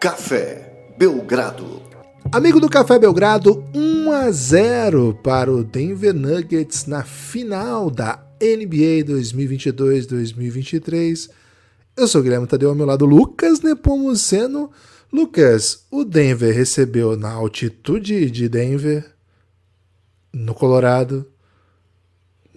[0.00, 1.82] Café Belgrado.
[2.32, 9.04] Amigo do Café Belgrado, 1 a 0 para o Denver Nuggets na final da NBA
[9.04, 11.28] 2022-2023.
[11.94, 14.70] Eu sou o Guilherme Tadeu, ao meu lado Lucas Nepomuceno.
[15.12, 19.04] Lucas, o Denver recebeu na altitude de Denver,
[20.32, 21.26] no Colorado,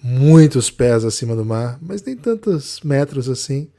[0.02, 3.70] muitos pés acima do mar, mas nem tantos metros assim.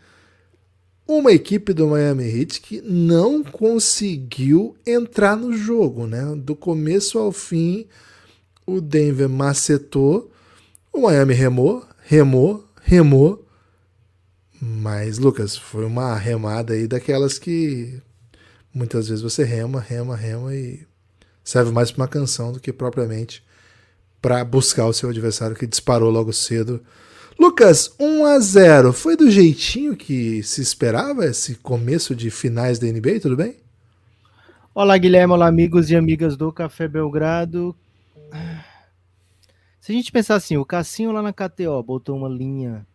[1.07, 6.35] Uma equipe do Miami Heat que não conseguiu entrar no jogo, né?
[6.35, 7.87] Do começo ao fim,
[8.67, 10.31] o Denver macetou,
[10.91, 13.47] o Miami remou, remou, remou.
[14.59, 18.01] Mas, Lucas, foi uma remada aí daquelas que
[18.73, 20.87] muitas vezes você rema, rema, rema e
[21.45, 23.45] serve mais para uma canção do que propriamente
[24.23, 26.81] para buscar o seu adversário que disparou logo cedo.
[27.39, 32.87] Lucas, 1 a 0 foi do jeitinho que se esperava esse começo de finais da
[32.87, 33.57] NBA, tudo bem?
[34.75, 37.77] Olá, Guilherme, olá, amigos e amigas do Café Belgrado.
[39.81, 42.87] Se a gente pensar assim, o Cassinho lá na KTO botou uma linha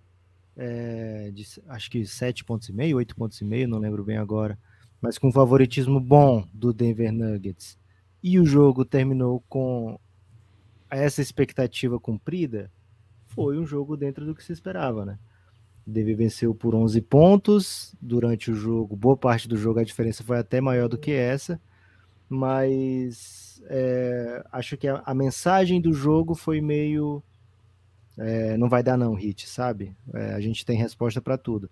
[0.58, 4.18] é, de acho que 7 pontos e meio, 8 pontos e meio, não lembro bem
[4.18, 4.58] agora,
[5.02, 7.78] mas com favoritismo bom do Denver Nuggets.
[8.24, 10.00] E o jogo terminou com
[10.90, 12.72] essa expectativa cumprida,
[13.40, 15.18] foi um jogo dentro do que se esperava, né?
[15.88, 18.98] Deve venceu por 11 pontos durante o jogo.
[18.98, 21.58] Boa parte do jogo a diferença foi até maior do que essa,
[22.28, 27.24] mas é, acho que a, a, mensagem do jogo foi meio
[28.18, 29.96] é, não vai dar não, Hit, sabe?
[30.14, 31.70] É, a gente tem resposta para tudo.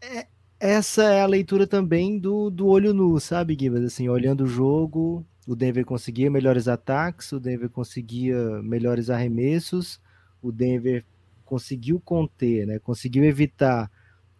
[0.00, 0.26] É,
[0.58, 3.84] essa é a leitura também do, do olho nu, sabe, Gibas?
[3.84, 10.00] Assim, olhando o jogo, o Denver conseguia melhores ataques, o Denver conseguia melhores arremessos,
[10.40, 11.04] o Denver
[11.44, 12.78] conseguiu conter, né?
[12.78, 13.90] conseguiu evitar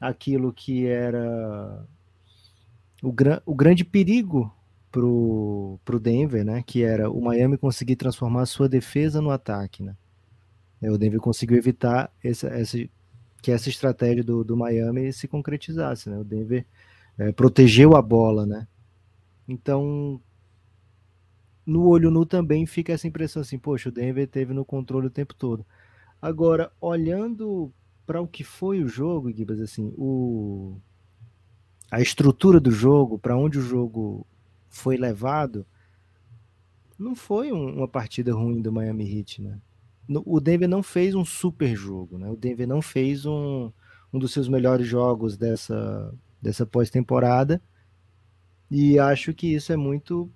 [0.00, 1.86] aquilo que era
[3.02, 4.52] o, gran, o grande perigo
[4.90, 6.62] para o Denver, né?
[6.64, 9.82] que era o Miami conseguir transformar sua defesa no ataque.
[9.82, 9.96] Né?
[10.80, 12.78] É, o Denver conseguiu evitar essa, essa,
[13.40, 16.08] que essa estratégia do, do Miami se concretizasse.
[16.08, 16.18] Né?
[16.18, 16.64] O Denver
[17.18, 18.46] é, protegeu a bola.
[18.46, 18.66] Né?
[19.48, 20.20] Então,
[21.64, 25.10] no olho nu também fica essa impressão assim, poxa, o Denver teve no controle o
[25.10, 25.64] tempo todo.
[26.20, 27.72] Agora, olhando
[28.06, 30.76] para o que foi o jogo, Gibas, assim, o
[31.90, 34.26] a estrutura do jogo, para onde o jogo
[34.70, 35.66] foi levado,
[36.98, 39.58] não foi um, uma partida ruim do Miami Heat, né?
[40.24, 42.30] O Denver não fez um super jogo, né?
[42.30, 43.70] O Denver não fez um,
[44.12, 47.60] um dos seus melhores jogos dessa, dessa pós-temporada.
[48.70, 50.30] E acho que isso é muito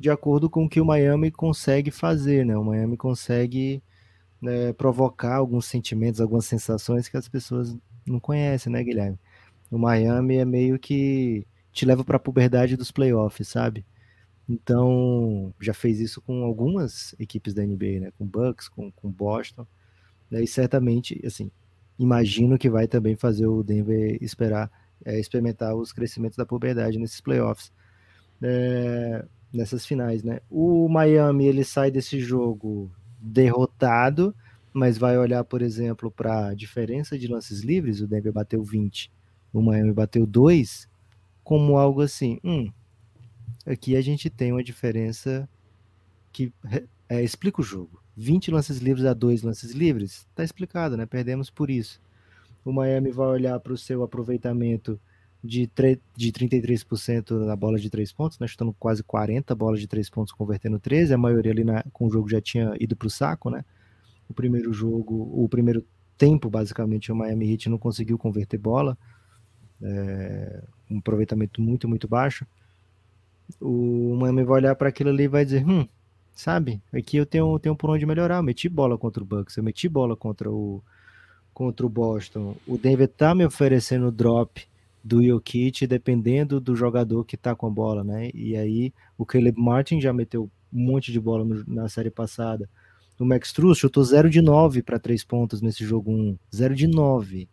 [0.00, 2.56] de acordo com o que o Miami consegue fazer, né?
[2.56, 3.82] O Miami consegue
[4.40, 9.18] né, provocar alguns sentimentos, algumas sensações que as pessoas não conhecem, né, Guilherme?
[9.70, 13.84] O Miami é meio que te leva para a puberdade dos playoffs, sabe?
[14.48, 18.12] Então, já fez isso com algumas equipes da NBA, né?
[18.16, 19.66] Com Bucks, com, com Boston,
[20.30, 20.42] né?
[20.42, 21.50] E certamente, assim,
[21.98, 24.70] imagino que vai também fazer o Denver esperar,
[25.04, 27.70] é, experimentar os crescimentos da puberdade nesses playoffs.
[28.42, 30.40] É, nessas finais, né?
[30.50, 32.90] O Miami ele sai desse jogo
[33.20, 34.34] derrotado,
[34.72, 39.10] mas vai olhar, por exemplo, para a diferença de lances livres, o Denver bateu 20,
[39.52, 40.88] o Miami bateu 2,
[41.42, 42.70] como algo assim, hum,
[43.66, 45.48] aqui a gente tem uma diferença
[46.32, 46.52] que
[47.08, 48.00] é, explica o jogo.
[48.16, 51.06] 20 lances livres a 2 lances livres, tá explicado, né?
[51.06, 52.00] Perdemos por isso.
[52.64, 55.00] O Miami vai olhar para o seu aproveitamento
[55.42, 55.70] de,
[56.16, 60.32] de 33% na bola de três pontos, né, chutando quase 40 bolas de três pontos,
[60.32, 63.50] convertendo 13, a maioria ali na, com o jogo já tinha ido para o saco,
[63.50, 63.64] né?
[64.28, 65.84] O primeiro jogo, o primeiro
[66.16, 68.96] tempo, basicamente, o Miami Heat não conseguiu converter bola,
[69.82, 72.46] é, um aproveitamento muito, muito baixo.
[73.60, 75.88] O Miami vai olhar para aquilo ali e vai dizer, hum,
[76.34, 79.64] sabe, aqui eu tenho, tenho por onde melhorar, eu meti bola contra o Bucks, eu
[79.64, 80.82] meti bola contra o,
[81.52, 84.68] contra o Boston, o Denver tá me oferecendo drop,
[85.02, 88.30] do Jokic, dependendo do jogador que tá com a bola, né?
[88.34, 92.68] E aí o Caleb Martin já meteu um monte de bola no, na série passada.
[93.18, 96.38] O Max Truss chutou 0 de 9 para 3 pontos nesse jogo 1.
[96.54, 97.48] 0 de 9.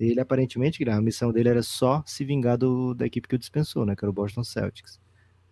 [0.00, 3.84] Ele aparentemente, a missão dele era só se vingar do, da equipe que o dispensou,
[3.84, 3.94] né?
[3.94, 4.98] Que era o Boston Celtics.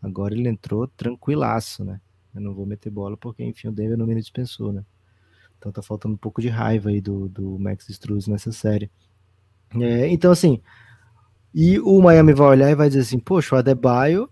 [0.03, 2.01] Agora ele entrou tranquilaço, né?
[2.35, 4.85] Eu não vou meter bola porque, enfim, o Denver não me dispensou, né?
[5.59, 8.91] Então tá faltando um pouco de raiva aí do, do Max Struz nessa série.
[9.75, 10.61] É, então, assim,
[11.55, 14.29] e o Miami vai olhar e vai dizer assim: poxa, o Adebayo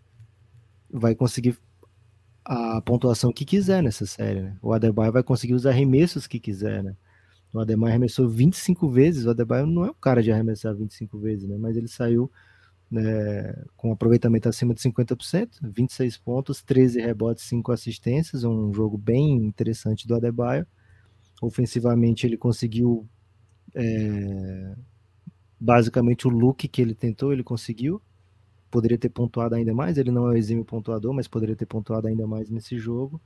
[0.91, 1.59] vai conseguir
[2.45, 4.57] a pontuação que quiser nessa série, né?
[4.63, 6.97] O Adebayo vai conseguir os arremessos que quiser, né?
[7.53, 11.49] O Adebayo arremessou 25 vezes, o Adebayo não é um cara de arremessar 25 vezes,
[11.49, 11.57] né?
[11.59, 12.31] Mas ele saiu
[12.91, 19.35] né, com aproveitamento acima de 50%, 26 pontos, 13 rebotes, 5 assistências, um jogo bem
[19.39, 20.67] interessante do Adebayo.
[21.43, 23.09] Ofensivamente ele conseguiu
[23.75, 24.75] é,
[25.59, 28.01] basicamente o look que ele tentou, ele conseguiu.
[28.71, 32.09] Poderia ter pontuado ainda mais, ele não é o exímio pontuador, mas poderia ter pontuado
[32.09, 33.21] ainda mais nesse jogo.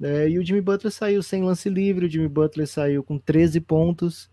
[0.00, 3.60] É, e o Jimmy Butler saiu sem lance livre, o Jimmy Butler saiu com 13
[3.60, 4.30] pontos.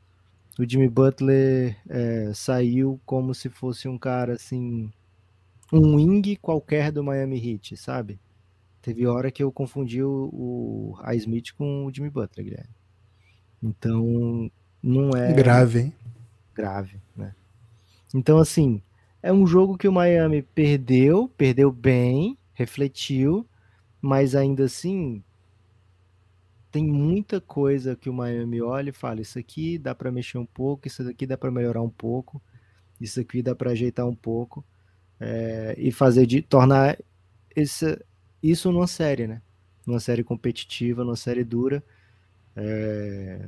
[0.60, 4.92] O Jimmy Butler é, saiu como se fosse um cara assim,
[5.72, 8.20] um wing qualquer do Miami Heat, sabe?
[8.82, 12.76] Teve hora que eu confundi o, o Smith com o Jimmy Butler, Guilherme.
[13.64, 14.52] Então,
[14.82, 15.32] não é.
[15.32, 15.94] Grave, hein?
[16.56, 17.34] Grave, né?
[18.14, 18.82] Então, assim,
[19.22, 23.48] é um jogo que o Miami perdeu, perdeu bem, refletiu,
[24.02, 25.24] mas ainda assim
[26.72, 30.46] tem muita coisa que o Miami olha e fala: isso aqui dá para mexer um
[30.46, 32.42] pouco, isso aqui dá para melhorar um pouco,
[33.00, 34.66] isso aqui dá para ajeitar um pouco
[35.20, 36.98] é, e fazer de tornar
[37.56, 38.04] esse,
[38.42, 39.42] isso numa série, né?
[39.86, 41.84] Numa série competitiva, numa série dura.
[42.56, 43.48] É...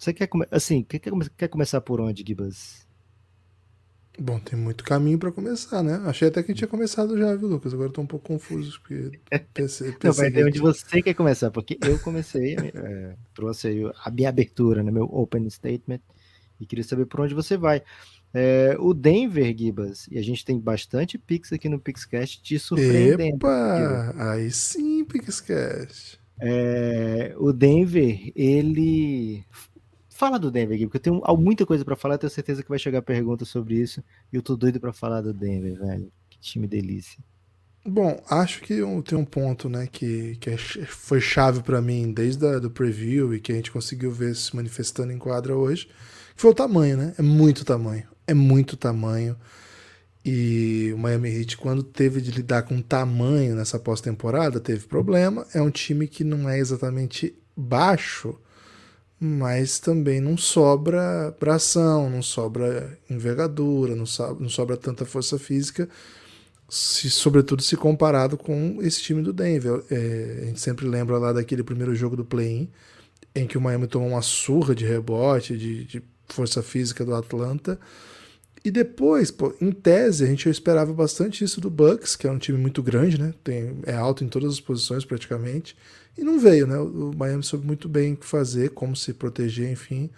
[0.00, 0.98] Você quer, assim, quer,
[1.36, 2.88] quer começar por onde, Gibas?
[4.18, 6.00] Bom, tem muito caminho para começar, né?
[6.06, 7.74] Achei até que tinha começado já, viu, Lucas?
[7.74, 9.20] Agora eu tô um pouco confuso, porque
[9.52, 13.92] pensei, pensei Não, vai ver onde você quer começar, porque eu comecei, é, trouxe aí
[14.02, 16.00] a minha abertura, né, meu open statement,
[16.58, 17.82] e queria saber por onde você vai.
[18.32, 23.36] É, o Denver, Gibas, e a gente tem bastante Pix aqui no Pixcast te surpreendendo.
[23.36, 26.18] Epa, aí sim, Pixcast.
[26.40, 29.44] É, o Denver, ele
[30.20, 32.78] Fala do Denver aqui, porque eu tenho muita coisa para falar, tenho certeza que vai
[32.78, 34.04] chegar pergunta sobre isso.
[34.30, 36.12] E eu tô doido para falar do Denver, velho.
[36.28, 37.18] Que time delícia.
[37.86, 42.46] Bom, acho que tem um ponto, né, que, que é foi chave para mim desde
[42.46, 46.42] a, do preview e que a gente conseguiu ver se manifestando em quadra hoje, que
[46.42, 47.14] foi o tamanho, né?
[47.16, 48.06] É muito tamanho.
[48.26, 49.34] É muito tamanho.
[50.22, 55.46] E o Miami Heat, quando teve de lidar com tamanho nessa pós-temporada, teve problema.
[55.54, 58.38] É um time que não é exatamente baixo,
[59.20, 65.86] mas também não sobra bração, não sobra envergadura, não, sobra, não sobra tanta força física,
[66.66, 69.84] se, sobretudo se comparado com esse time do Denver.
[69.90, 72.70] É, a gente sempre lembra lá daquele primeiro jogo do play-in,
[73.34, 77.78] em que o Miami tomou uma surra de rebote, de, de força física do Atlanta.
[78.64, 82.38] E depois, pô, em tese, a gente esperava bastante isso do Bucks, que é um
[82.38, 83.34] time muito grande, né?
[83.44, 85.76] Tem, é alto em todas as posições praticamente.
[86.20, 86.76] E não veio, né?
[86.76, 90.10] O Miami soube muito bem o que fazer, como se proteger, enfim.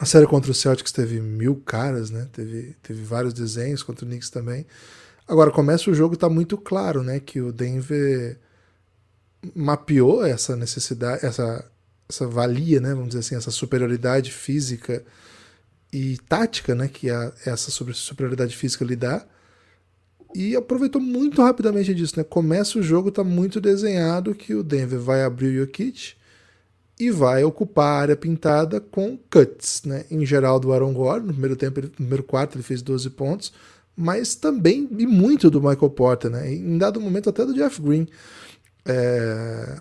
[0.00, 2.28] A série contra o Celtics teve mil caras, né?
[2.32, 4.66] Teve, teve vários desenhos contra o Knicks também.
[5.28, 7.20] Agora, começa o jogo, tá muito claro, né?
[7.20, 8.36] Que o Denver
[9.54, 11.64] mapeou essa necessidade, essa,
[12.08, 12.92] essa valia, né?
[12.92, 15.04] Vamos dizer assim, essa superioridade física
[15.92, 16.88] e tática, né?
[16.88, 19.24] Que a, essa superioridade física lhe dá
[20.34, 22.24] e aproveitou muito rapidamente disso, né?
[22.24, 26.14] Começa o jogo, tá muito desenhado que o Denver vai abrir o Jokic
[26.98, 30.04] e vai ocupar a área pintada com cuts, né?
[30.10, 33.52] Em geral do Aaron Gordon, no primeiro tempo, no primeiro quarto ele fez 12 pontos,
[33.96, 36.52] mas também e muito do Michael Porter, né?
[36.52, 38.06] Em dado momento até do Jeff Green.
[38.84, 39.80] É...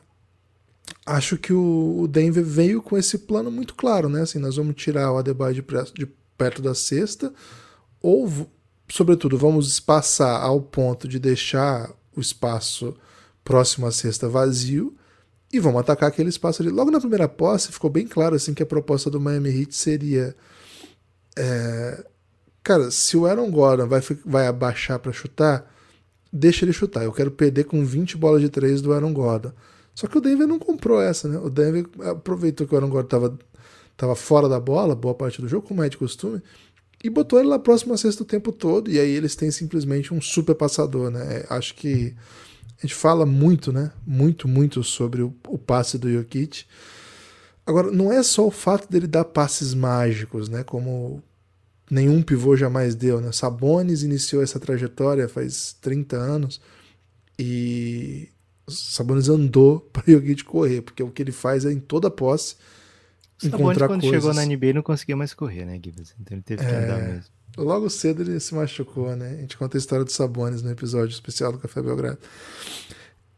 [1.05, 4.21] Acho que o Denver veio com esse plano muito claro, né?
[4.21, 6.05] Assim, nós vamos tirar o Adebayo de,
[6.37, 7.33] perto da cesta,
[8.01, 8.27] ou
[8.89, 12.95] sobretudo, vamos espaçar ao ponto de deixar o espaço
[13.43, 14.95] próximo à cesta vazio
[15.51, 16.71] e vamos atacar aquele espaço ali.
[16.71, 20.35] Logo na primeira posse, ficou bem claro assim que a proposta do Miami Heat seria.
[21.37, 22.05] É,
[22.63, 25.71] cara, se o Aaron Gordon vai, vai abaixar para chutar,
[26.31, 27.03] deixa ele chutar.
[27.03, 29.51] Eu quero perder com 20 bolas de 3 do Aaron Gordon.
[29.95, 31.37] Só que o Denver não comprou essa, né?
[31.39, 33.39] O Denver aproveitou que o Aaron Gordon estava
[33.99, 36.41] tava fora da bola, boa parte do jogo, como é de costume,
[37.03, 40.13] e botou ele lá próximo à cesta o tempo todo, e aí eles têm simplesmente
[40.13, 41.45] um super passador, né?
[41.49, 42.13] Acho que
[42.77, 43.91] a gente fala muito, né?
[44.05, 46.65] Muito, muito sobre o, o passe do Jokic.
[47.65, 50.63] Agora, não é só o fato dele dar passes mágicos, né?
[50.63, 51.23] Como
[51.89, 53.31] nenhum pivô jamais deu, né?
[53.31, 56.61] Sabonis iniciou essa trajetória faz 30 anos
[57.37, 58.29] e
[58.67, 62.55] Sabonis andou para Jokic correr, porque o que ele faz é em toda posse
[63.47, 64.21] encontrar quando coisas.
[64.21, 66.13] chegou na NBA não conseguia mais correr, né, Gibbs?
[66.19, 66.75] Então ele teve que é...
[66.75, 67.39] andar mesmo.
[67.57, 69.31] Logo cedo ele se machucou, né?
[69.37, 72.19] A gente conta a história do Sabonis no episódio especial do Café Belgrado.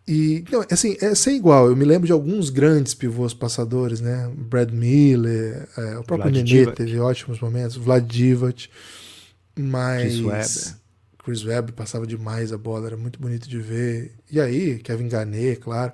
[0.08, 1.70] E, não, assim, é sem igual.
[1.70, 4.30] Eu me lembro de alguns grandes pivôs passadores, né?
[4.36, 8.70] Brad Miller, é, o próprio Nenê teve ótimos momentos, Vlad Divac,
[9.58, 10.02] mas...
[10.02, 10.82] Chris Webber.
[11.24, 14.12] Chris Webber passava demais a bola, era muito bonito de ver.
[14.30, 15.94] E aí, Kevin Garnett, claro.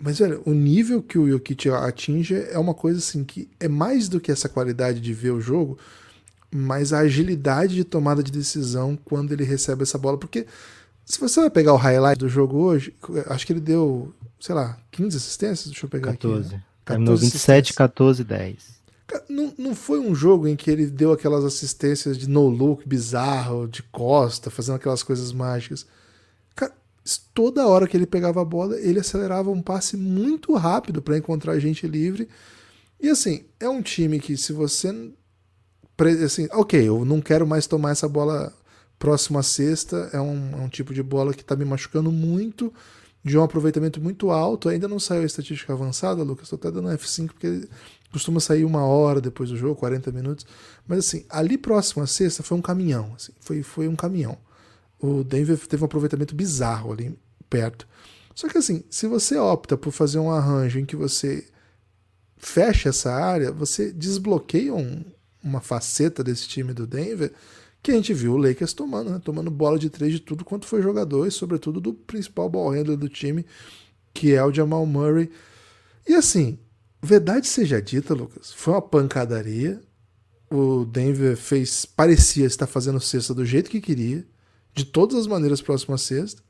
[0.00, 4.08] Mas, velho, o nível que o Jokic atinge é uma coisa assim que é mais
[4.08, 5.78] do que essa qualidade de ver o jogo.
[6.50, 10.18] mas a agilidade de tomada de decisão quando ele recebe essa bola.
[10.18, 10.46] Porque
[11.04, 12.94] se você vai pegar o highlight do jogo hoje,
[13.26, 15.66] acho que ele deu, sei lá, 15 assistências?
[15.66, 16.46] Deixa eu pegar 14.
[16.46, 16.54] aqui.
[16.54, 16.62] Né?
[16.84, 18.80] Terminou 27, 14, 10.
[19.28, 23.68] Não, não foi um jogo em que ele deu aquelas assistências de no look bizarro,
[23.68, 25.86] de costa, fazendo aquelas coisas mágicas.
[27.34, 31.58] Toda hora que ele pegava a bola, ele acelerava um passe muito rápido para encontrar
[31.58, 32.28] gente livre.
[33.00, 35.12] E assim, é um time que se você
[36.24, 38.52] assim, ok, eu não quero mais tomar essa bola
[38.98, 42.72] próxima sexta, é um, é um tipo de bola que está me machucando muito,
[43.24, 44.68] de um aproveitamento muito alto.
[44.68, 47.68] Ainda não saiu a estatística avançada, Lucas, estou até dando F5 porque
[48.12, 50.46] costuma sair uma hora depois do jogo, 40 minutos.
[50.86, 53.12] Mas assim, ali próximo à sexta foi um caminhão.
[53.16, 54.36] Assim, foi, foi um caminhão.
[55.00, 57.86] O Denver teve um aproveitamento bizarro ali perto.
[58.34, 61.46] Só que assim, se você opta por fazer um arranjo em que você
[62.36, 65.04] fecha essa área, você desbloqueia um,
[65.42, 67.32] uma faceta desse time do Denver
[67.82, 69.20] que a gente viu o Lakers tomando, né?
[69.24, 72.96] tomando bola de três de tudo quanto foi jogador e sobretudo do principal ball handler
[72.96, 73.44] do time,
[74.12, 75.30] que é o Jamal Murray.
[76.06, 76.58] E assim,
[77.02, 79.80] Verdade seja dita, Lucas, foi uma pancadaria.
[80.50, 84.26] O Denver fez, parecia estar fazendo cesta do jeito que queria,
[84.74, 86.42] de todas as maneiras próximo à sexta.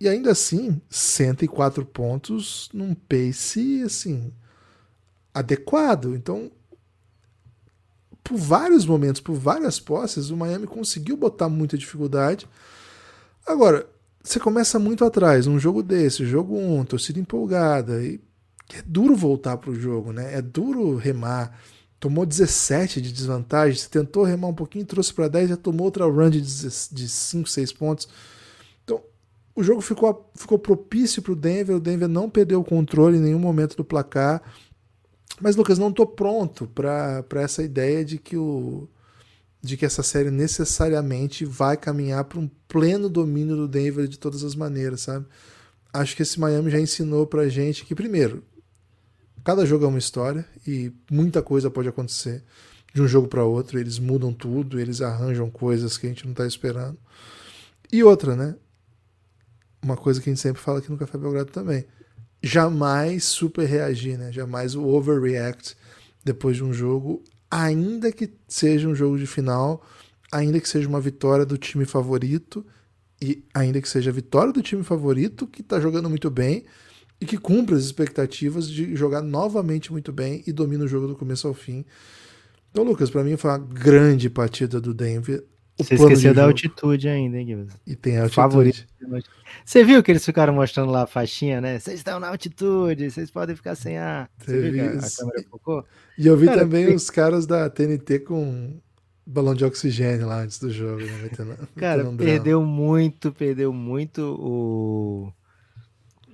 [0.00, 4.32] E ainda assim, 104 pontos num pace assim
[5.32, 6.14] adequado.
[6.14, 6.50] Então,
[8.22, 12.48] por vários momentos, por várias posses, o Miami conseguiu botar muita dificuldade.
[13.46, 13.88] Agora,
[14.22, 18.20] você começa muito atrás, um jogo desse, jogo um, torcida empolgada, e
[18.74, 20.34] é duro voltar para o jogo, né?
[20.34, 21.58] É duro remar.
[22.00, 26.30] Tomou 17 de desvantagem, tentou remar um pouquinho, trouxe para 10, já tomou outra run
[26.30, 28.08] de, de 5, 6 pontos.
[28.82, 29.02] Então,
[29.54, 31.76] o jogo ficou, ficou propício para o Denver.
[31.76, 34.42] O Denver não perdeu o controle em nenhum momento do placar.
[35.38, 38.88] Mas, Lucas, não estou pronto para essa ideia de que, o,
[39.60, 44.42] de que essa série necessariamente vai caminhar para um pleno domínio do Denver de todas
[44.42, 45.26] as maneiras, sabe?
[45.92, 48.42] Acho que esse Miami já ensinou para gente que, primeiro,
[49.44, 52.44] Cada jogo é uma história e muita coisa pode acontecer
[52.92, 53.78] de um jogo para outro.
[53.78, 56.98] Eles mudam tudo, eles arranjam coisas que a gente não está esperando.
[57.92, 58.56] E outra, né?
[59.82, 61.86] Uma coisa que a gente sempre fala aqui no Café Belgrado também.
[62.42, 64.30] Jamais super reagir, né?
[64.30, 65.76] Jamais o overreact
[66.22, 69.82] depois de um jogo, ainda que seja um jogo de final,
[70.30, 72.64] ainda que seja uma vitória do time favorito
[73.20, 76.64] e ainda que seja a vitória do time favorito que está jogando muito bem
[77.20, 81.14] e que cumpre as expectativas de jogar novamente muito bem e domina o jogo do
[81.14, 81.84] começo ao fim.
[82.70, 85.44] Então, Lucas, para mim foi uma grande partida do Denver.
[85.76, 87.70] Você esqueceu da altitude ainda, hein, Guilherme?
[87.86, 88.34] E tem a altitude.
[88.34, 88.86] Favorito.
[89.64, 91.78] Você viu que eles ficaram mostrando lá a faixinha, né?
[91.78, 94.30] Vocês estão na altitude, vocês podem ficar sem ar.
[94.38, 95.84] Você viu a?
[96.18, 96.94] E eu vi Cara, também que...
[96.94, 98.78] os caras da TNT com
[99.26, 101.00] balão de oxigênio lá antes do jogo.
[101.02, 101.56] Né?
[101.76, 105.32] Cara, perdeu muito, perdeu muito o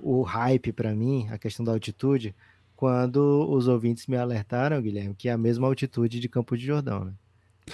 [0.07, 2.33] o hype para mim, a questão da altitude,
[2.77, 3.19] quando
[3.51, 7.13] os ouvintes me alertaram, Guilherme, que é a mesma altitude de Campo de Jordão, né?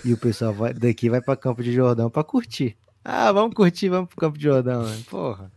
[0.02, 2.74] E o pessoal vai, daqui vai para Campo de Jordão para curtir.
[3.04, 4.98] Ah, vamos curtir, vamos pro Campo de Jordão, né?
[5.10, 5.52] Porra.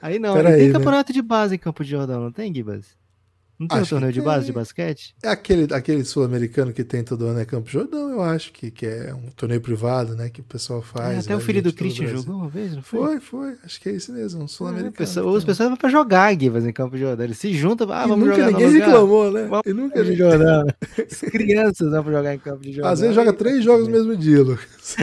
[0.00, 0.72] Aí não, tem aí, né?
[0.72, 1.14] campeonato né?
[1.14, 2.96] de base em Campo de Jordão, não tem, Gibas?
[3.58, 5.14] Não tem acho um torneio de base de basquete?
[5.22, 8.84] É aquele, aquele sul-americano que tem todo ano é Campo Jordão, eu acho, que, que
[8.84, 10.28] é um torneio privado, né?
[10.28, 11.16] Que o pessoal faz.
[11.16, 13.18] É, até o filho do Christian jogou uma vez, não foi?
[13.18, 13.56] Foi, foi.
[13.64, 14.94] Acho que é isso mesmo, um sul-americano.
[14.94, 17.24] É, pessoa, os pessoas vão pra jogar Guivas em Campo Jordão.
[17.24, 18.58] Eles se juntam, ah, vamos nunca jogar.
[18.58, 19.42] Ninguém reclamou, né?
[19.44, 20.66] Vamos e nunca ninguém Jordão.
[21.10, 22.92] As crianças vão pra jogar em Campo de Jordão.
[22.92, 24.96] Às vezes joga três jogos no mesmo dia, Lucas.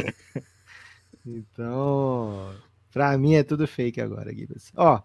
[1.25, 2.51] então,
[2.91, 4.71] pra mim é tudo fake agora, Guivas.
[4.75, 5.01] Ó.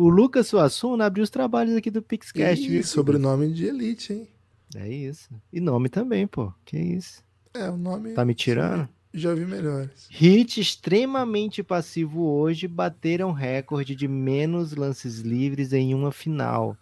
[0.00, 2.66] O Lucas Suassuna abriu os trabalhos aqui do Pixcast.
[2.66, 4.28] Ih, sobrenome de elite, hein?
[4.74, 5.28] É isso.
[5.52, 6.50] E nome também, pô.
[6.64, 7.22] Que isso.
[7.52, 8.14] É, o nome.
[8.14, 8.88] Tá me tirando?
[9.12, 10.08] Já vi melhores.
[10.08, 16.78] Hit extremamente passivo hoje bateram recorde de menos lances livres em uma final.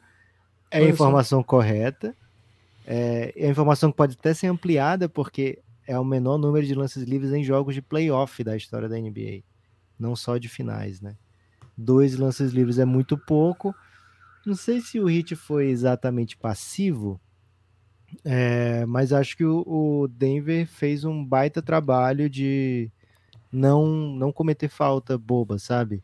[0.71, 2.15] É a informação correta.
[2.87, 5.59] É, é a informação que pode até ser ampliada, porque
[5.89, 9.43] é o menor número de lances livres em jogos de playoff da história da NBA.
[9.99, 11.17] Não só de finais, né?
[11.79, 13.75] Dois lances livres é muito pouco.
[14.45, 17.21] Não sei se o Hit foi exatamente passivo,
[18.25, 22.91] é, mas acho que o, o, Denver fez um baita trabalho de
[23.53, 26.03] não, não cometer falta boba, sabe?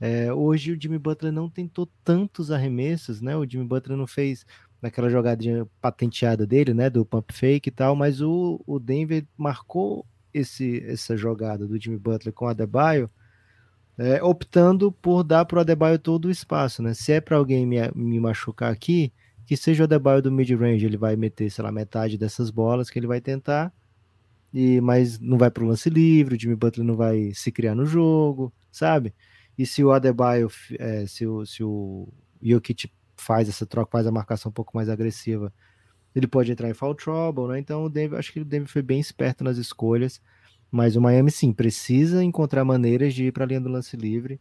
[0.00, 3.36] É, hoje o Jimmy Butler não tentou tantos arremessos, né?
[3.36, 4.46] O Jimmy Butler não fez
[4.80, 6.88] naquela jogadinha patenteada dele, né?
[6.88, 11.98] Do pump fake e tal, mas o, o Denver marcou esse, essa jogada do Jimmy
[11.98, 13.10] Butler com a Adebayo
[13.98, 16.94] é, optando por dar para o Adebayo todo o espaço, né?
[16.94, 19.12] Se é para alguém me, me machucar aqui,
[19.46, 22.98] que seja o Adebayo do mid-range, ele vai meter, sei lá, metade dessas bolas que
[22.98, 23.72] ele vai tentar,
[24.52, 27.74] e mas não vai para o lance livre, o Jimmy Butler não vai se criar
[27.74, 29.14] no jogo, sabe?
[29.56, 30.48] E se o Adebayo,
[30.78, 32.08] é, se, o, se o
[32.42, 35.52] Jokic faz essa troca, faz a marcação um pouco mais agressiva,
[36.14, 37.58] ele pode entrar em foul trouble, né?
[37.58, 40.20] Então o Denver, acho que o Denver foi bem esperto nas escolhas,
[40.74, 44.40] mas o Miami sim precisa encontrar maneiras de ir para a linha do lance livre,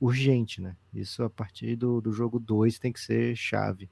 [0.00, 0.76] urgente, né?
[0.94, 3.90] Isso a partir do, do jogo 2 tem que ser chave.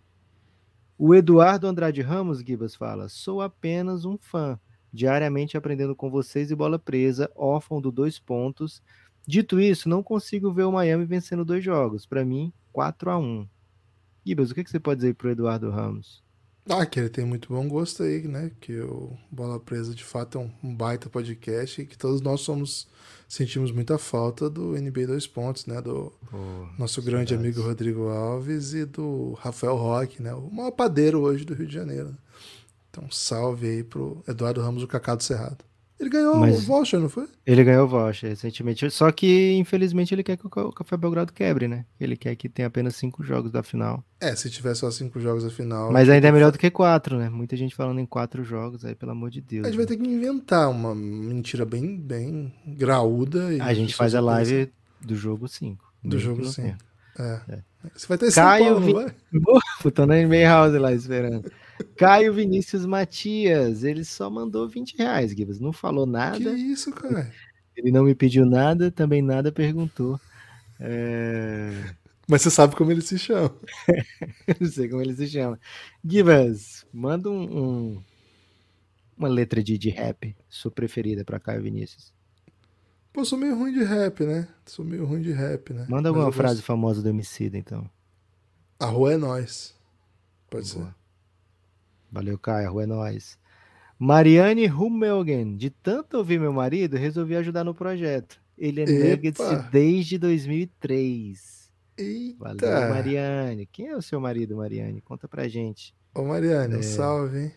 [0.96, 4.56] O Eduardo Andrade Ramos, Gibas, fala: sou apenas um fã
[4.92, 8.80] diariamente aprendendo com vocês e bola presa, órfão do dois pontos.
[9.26, 12.06] Dito isso, não consigo ver o Miami vencendo dois jogos.
[12.06, 13.48] Para mim, 4 a 1
[14.24, 16.22] Gibas, o que, você pode dizer para o Eduardo Ramos?
[16.68, 18.50] Ah, que ele tem muito bom gosto aí, né?
[18.60, 22.87] Que o Bola Presa de fato é um, baita podcast e que todos nós somos
[23.26, 25.80] sentimos muita falta do NBA Dois Pontos, né?
[25.80, 26.12] Do
[26.78, 30.34] nosso grande amigo Rodrigo Alves e do Rafael Roque, né?
[30.34, 32.14] O maior padeiro hoje do Rio de Janeiro.
[32.90, 35.67] Então, salve aí pro Eduardo Ramos, o Cacá do Cerrado.
[35.99, 37.26] Ele ganhou Mas o voucher, não foi?
[37.45, 38.88] Ele ganhou o voucher recentemente.
[38.90, 41.85] Só que, infelizmente, ele quer que o Café Belgrado quebre, né?
[41.99, 44.05] Ele quer que tenha apenas cinco jogos da final.
[44.21, 45.90] É, se tiver só cinco jogos da final.
[45.90, 47.28] Mas ainda é melhor do que quatro, né?
[47.28, 49.67] Muita gente falando em quatro jogos aí, pelo amor de Deus.
[49.67, 49.85] A gente né?
[49.85, 53.49] vai ter que inventar uma mentira bem, bem graúda.
[53.61, 55.93] a gente faz a live do jogo cinco.
[56.02, 56.78] Do jogo cinco.
[57.19, 57.40] É.
[57.49, 57.59] é.
[57.95, 58.93] Você vai ter Caio Paulo, Vin...
[58.93, 59.12] vai?
[59.93, 61.50] Tô na NBA House lá esperando.
[61.97, 65.61] Caio Vinícius Matias, ele só mandou 20 reais, Gibbs.
[65.61, 66.38] Não falou nada.
[66.38, 67.32] Que isso, cara?
[67.76, 70.20] Ele não me pediu nada, também nada perguntou.
[70.80, 71.94] É...
[72.26, 73.54] Mas você sabe como ele se chama.
[74.61, 75.58] não sei como ele se chama.
[76.04, 78.02] Gibas, manda um, um,
[79.16, 82.12] uma letra de, de rap, sua preferida para Caio Vinícius.
[83.12, 84.47] Pô, sou meio ruim de rap, né?
[84.66, 85.87] Sou meio ruim de rap, né?
[85.88, 86.66] Manda alguma frase gosto...
[86.66, 87.88] famosa do Emicida, então.
[88.78, 89.75] A rua é nós.
[90.50, 90.87] Pode Boa.
[90.87, 90.94] ser.
[92.10, 92.80] Valeu, Caio.
[92.80, 93.38] É nós.
[93.99, 95.56] Mariane Rummelgen.
[95.56, 98.40] De tanto ouvir meu marido, resolvi ajudar no projeto.
[98.56, 99.10] Ele é Epa.
[99.10, 101.71] Nuggets desde 2003.
[101.97, 102.38] Eita.
[102.38, 103.66] Valeu, Mariane.
[103.66, 105.00] Quem é o seu marido, Mariane?
[105.00, 105.94] Conta pra gente.
[106.14, 106.78] Ô, Mariane, é...
[106.78, 107.52] um salve, hein?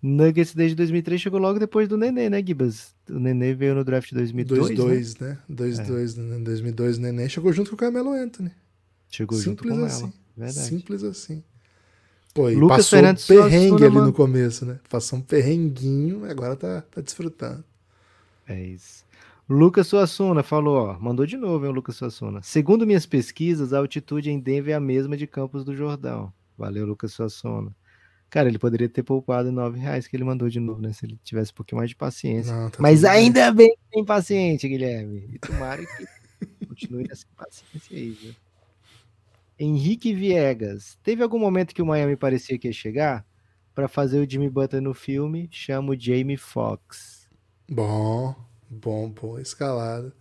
[0.00, 2.94] Nuggets desde 2003 chegou logo depois do Nenê, né, Gibas?
[3.10, 5.38] O Nenê veio no draft de 2002, 2 né?
[5.50, 6.36] 2-2, né?
[6.36, 8.52] Em 2002 o Nenê chegou junto com o Carmelo Anthony.
[9.08, 10.02] Chegou Simples junto com assim.
[10.04, 10.12] ela.
[10.36, 10.68] Verdade.
[10.68, 11.42] Simples assim.
[12.38, 14.78] Pô, e Lucas passou Fernandes um perrengue ali no começo, né?
[14.88, 17.64] Passou um perrenguinho, agora tá, tá desfrutando.
[18.46, 19.04] É isso.
[19.48, 22.40] Lucas Suassuna falou, ó, mandou de novo, hein, Lucas Suassuna.
[22.40, 26.32] Segundo minhas pesquisas, a altitude em Denver é a mesma de Campos do Jordão.
[26.56, 27.74] Valeu, Lucas Suassuna.
[28.30, 30.92] Cara, ele poderia ter poupado nove reais que ele mandou de novo, né?
[30.92, 32.54] Se ele tivesse um pouquinho mais de paciência.
[32.54, 33.70] Não, tá Mas ainda bem.
[33.70, 35.28] que tem paciência, Guilherme.
[35.32, 38.32] E tomara que continue nessa paciência aí, viu?
[39.58, 40.98] Henrique Viegas.
[41.02, 43.26] Teve algum momento que o Miami parecia que ia chegar?
[43.74, 47.28] Para fazer o Jimmy Butler no filme, chama o Jamie Foxx.
[47.68, 48.34] Bom,
[48.68, 50.12] bom, boa escalada.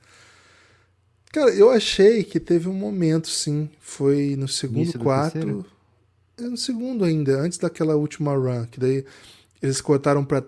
[1.32, 3.69] Cara, eu achei que teve um momento, sim.
[3.80, 5.65] Foi no segundo quarto.
[6.38, 9.04] É no segundo ainda, antes daquela última run, que daí
[9.62, 10.45] eles cortaram para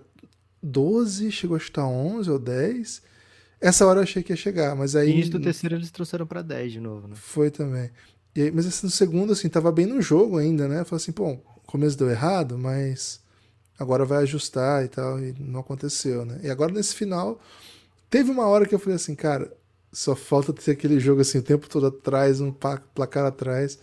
[0.61, 3.01] 12, chegou a estar 11 ou 10.
[3.59, 5.11] Essa hora eu achei que ia chegar, mas aí.
[5.11, 7.15] Início do terceiro eles trouxeram para 10 de novo, né?
[7.15, 7.89] Foi também.
[8.41, 10.83] Aí, mas esse no segundo, assim, tava bem no jogo ainda, né?
[10.83, 13.19] Falei assim, pô, o começo deu errado, mas
[13.79, 16.39] agora vai ajustar e tal, e não aconteceu, né?
[16.43, 17.39] E agora nesse final,
[18.09, 19.51] teve uma hora que eu falei assim, cara,
[19.91, 23.79] só falta ter aquele jogo assim, o tempo todo atrás, um placar atrás.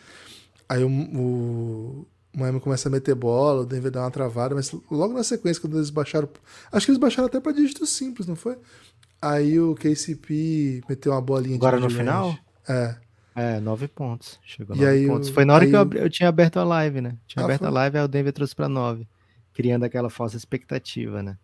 [0.69, 5.15] Aí o, o, Miami começa a meter bola, o Denver dá uma travada, mas logo
[5.15, 6.29] na sequência, quando eles baixaram.
[6.71, 8.57] Acho que eles baixaram até para dígitos simples, não foi?
[9.21, 12.37] Aí o KCP meteu uma bolinha Agora no final?
[12.69, 12.97] É.
[13.37, 14.41] É, nove pontos.
[14.43, 15.29] Chegou e nove aí pontos.
[15.29, 17.19] Foi na hora que eu, eu, tinha aberto a live, né?
[17.27, 17.69] Tinha ah, aberto foi?
[17.69, 19.07] a live, aí o Denver trouxe pra nove.
[19.53, 21.37] Criando aquela falsa expectativa, né?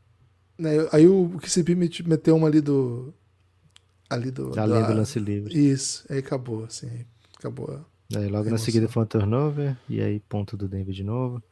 [0.59, 1.75] né aí o KCP
[2.07, 3.13] meteu uma ali do.
[4.09, 4.51] Ali do.
[4.51, 5.55] Da do lance livre.
[5.55, 7.05] Isso, aí acabou, assim.
[7.39, 7.85] Acabou
[8.17, 11.43] Aí logo na seguida foi um turnover, e aí ponto do Denver de novo.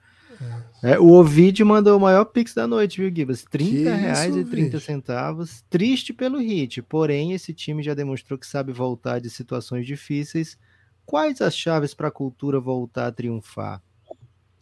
[0.82, 0.98] É.
[0.98, 3.44] O Ovid mandou o maior pix da noite, viu, Gibas?
[3.44, 5.62] 30 reais e 30 centavos.
[5.68, 10.58] Triste pelo hit, porém esse time já demonstrou que sabe voltar de situações difíceis.
[11.04, 13.82] Quais as chaves para a cultura voltar a triunfar?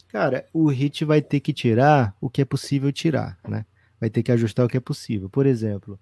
[0.09, 3.67] Cara, o hit vai ter que tirar o que é possível tirar, né?
[4.01, 5.29] Vai ter que ajustar o que é possível.
[5.29, 5.99] Por exemplo,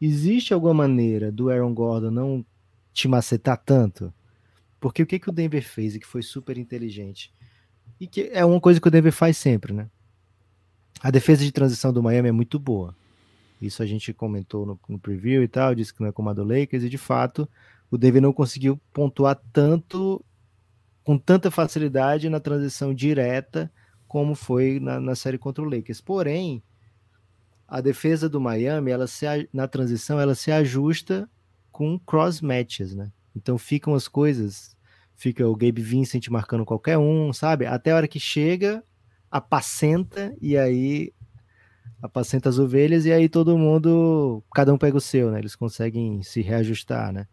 [0.00, 2.46] existe alguma maneira do Aaron Gordon não
[2.92, 4.14] te macetar tanto?
[4.78, 7.34] Porque o que, que o Denver fez e que foi super inteligente?
[8.00, 9.88] E que é uma coisa que o Denver faz sempre, né?
[11.00, 12.94] A defesa de transição do Miami é muito boa.
[13.60, 16.32] Isso a gente comentou no, no preview e tal, disse que não é como a
[16.32, 17.48] do Lakers, e de fato
[17.90, 20.24] o Denver não conseguiu pontuar tanto,
[21.02, 23.70] com tanta facilidade na transição direta
[24.06, 26.00] como foi na, na série contra o Lakers.
[26.00, 26.62] Porém,
[27.66, 31.28] a defesa do Miami, ela se, na transição, ela se ajusta
[31.72, 33.10] com cross matches, né?
[33.34, 34.73] Então ficam as coisas,
[35.16, 37.66] fica o Gabe Vincent marcando qualquer um, sabe?
[37.66, 38.82] Até a hora que chega,
[39.30, 41.12] apacenta e aí
[42.02, 45.38] apacenta as ovelhas e aí todo mundo, cada um pega o seu, né?
[45.38, 47.26] Eles conseguem se reajustar, né?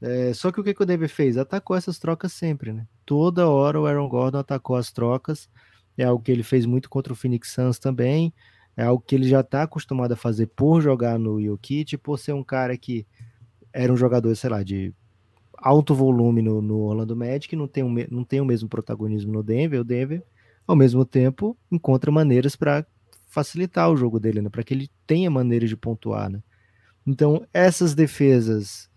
[0.00, 1.38] É, só que o que, que o Denver fez?
[1.38, 2.86] Atacou essas trocas sempre, né?
[3.06, 5.48] Toda hora o Aaron Gordon atacou as trocas.
[5.96, 8.34] É algo que ele fez muito contra o Phoenix Suns também.
[8.76, 12.32] É algo que ele já está acostumado a fazer por jogar no Jokic, por ser
[12.32, 13.06] um cara que
[13.72, 14.92] era um jogador, sei lá, de
[15.62, 19.42] alto volume no, no Orlando Magic, não tem, um, não tem o mesmo protagonismo no
[19.42, 19.80] Denver.
[19.80, 20.22] O Denver,
[20.66, 22.84] ao mesmo tempo, encontra maneiras para
[23.28, 24.50] facilitar o jogo dele, né?
[24.50, 26.42] Para que ele tenha maneiras de pontuar, né?
[27.06, 28.90] Então, essas defesas,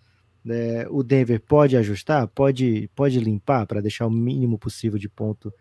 [0.43, 5.53] né, o Denver pode ajustar, pode, pode limpar para deixar o mínimo possível de ponto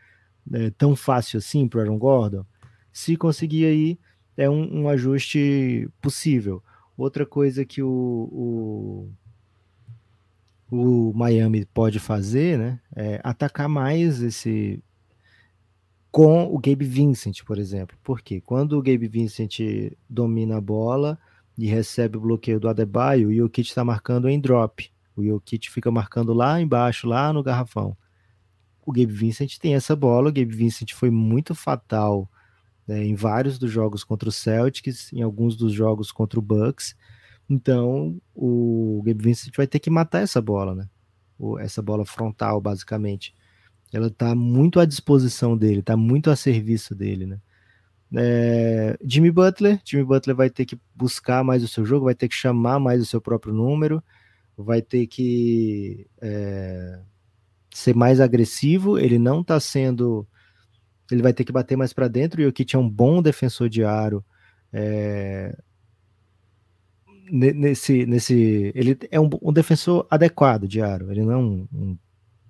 [0.46, 2.44] né, tão fácil assim para Aaron Gordon.
[2.92, 3.98] Se conseguir aí,
[4.36, 6.62] é um, um ajuste possível.
[6.96, 9.12] Outra coisa que o, o,
[10.74, 14.82] o, Miami pode fazer, né, é atacar mais esse
[16.10, 17.96] com o Gabe Vincent, por exemplo.
[18.04, 19.58] Porque quando o Gabe Vincent
[20.08, 21.18] domina a bola
[21.58, 24.92] e recebe o bloqueio do Adebayo, o Jokic está marcando em drop.
[25.16, 27.96] O Jokic fica marcando lá embaixo, lá no garrafão.
[28.86, 30.28] O Gabe Vincent tem essa bola.
[30.28, 32.30] O Gabe Vincent foi muito fatal
[32.86, 36.94] né, em vários dos jogos contra o Celtics, em alguns dos jogos contra o Bucks.
[37.48, 40.88] Então, o Gabe Vincent vai ter que matar essa bola, né?
[41.60, 43.34] essa bola frontal, basicamente
[43.96, 47.40] ela está muito à disposição dele, está muito a serviço dele, né?
[48.16, 52.28] É, Jimmy Butler, Jimmy Butler vai ter que buscar mais o seu jogo, vai ter
[52.28, 54.02] que chamar mais o seu próprio número,
[54.56, 57.00] vai ter que é,
[57.72, 58.98] ser mais agressivo.
[58.98, 60.26] Ele não está sendo,
[61.10, 62.40] ele vai ter que bater mais para dentro.
[62.40, 64.24] E o Kit é um bom defensor de aro.
[64.72, 65.56] É,
[67.30, 71.10] nesse, nesse, ele é um, um, defensor adequado de aro.
[71.10, 71.98] Ele não é um, um,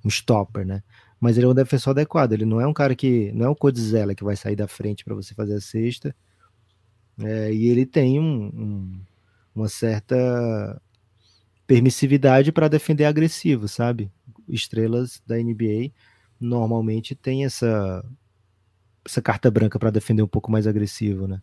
[0.04, 0.82] um stopper, né?
[1.24, 2.32] mas ele é um defensor adequado.
[2.32, 3.32] Ele não é um cara que.
[3.32, 6.14] Não é um Codizella que vai sair da frente para você fazer a cesta.
[7.18, 9.00] É, e ele tem um, um,
[9.54, 10.82] uma certa
[11.66, 14.12] permissividade para defender agressivo, sabe?
[14.46, 15.92] Estrelas da NBA
[16.38, 18.04] normalmente têm essa,
[19.02, 21.40] essa carta branca para defender um pouco mais agressivo, né?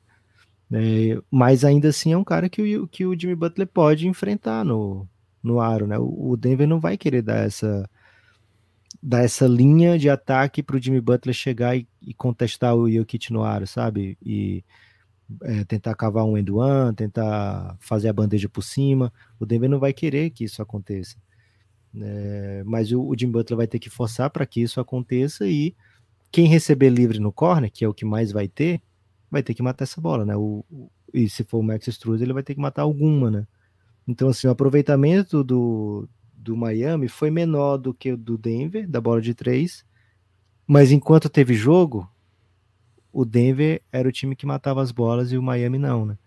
[0.74, 4.64] É, mas ainda assim é um cara que o, que o Jimmy Butler pode enfrentar
[4.64, 5.08] no,
[5.44, 5.98] no aro, né?
[6.00, 7.90] O, o Denver não vai querer dar essa
[9.04, 13.34] dar essa linha de ataque para o Jimmy Butler chegar e, e, contestar o Jokic
[13.34, 14.18] no aro, sabe?
[14.24, 14.64] E
[15.44, 19.12] é, tentar cavar um end one, tentar fazer a bandeja por cima.
[19.40, 21.18] O Denver não vai querer que isso aconteça.
[22.00, 25.76] É, mas o, o Jimmy Butler vai ter que forçar para que isso aconteça e
[26.32, 28.82] quem receber livre no corner, que é o que mais vai ter,
[29.32, 30.36] vai ter que matar essa bola, né?
[30.36, 33.48] O, o e se for o Max Struz, ele vai ter que matar alguma, né?
[34.08, 39.00] Então, assim, o aproveitamento do, do Miami foi menor do que o do Denver, da
[39.00, 39.86] bola de três.
[40.66, 42.10] Mas enquanto teve jogo,
[43.12, 46.18] o Denver era o time que matava as bolas e o Miami não, né?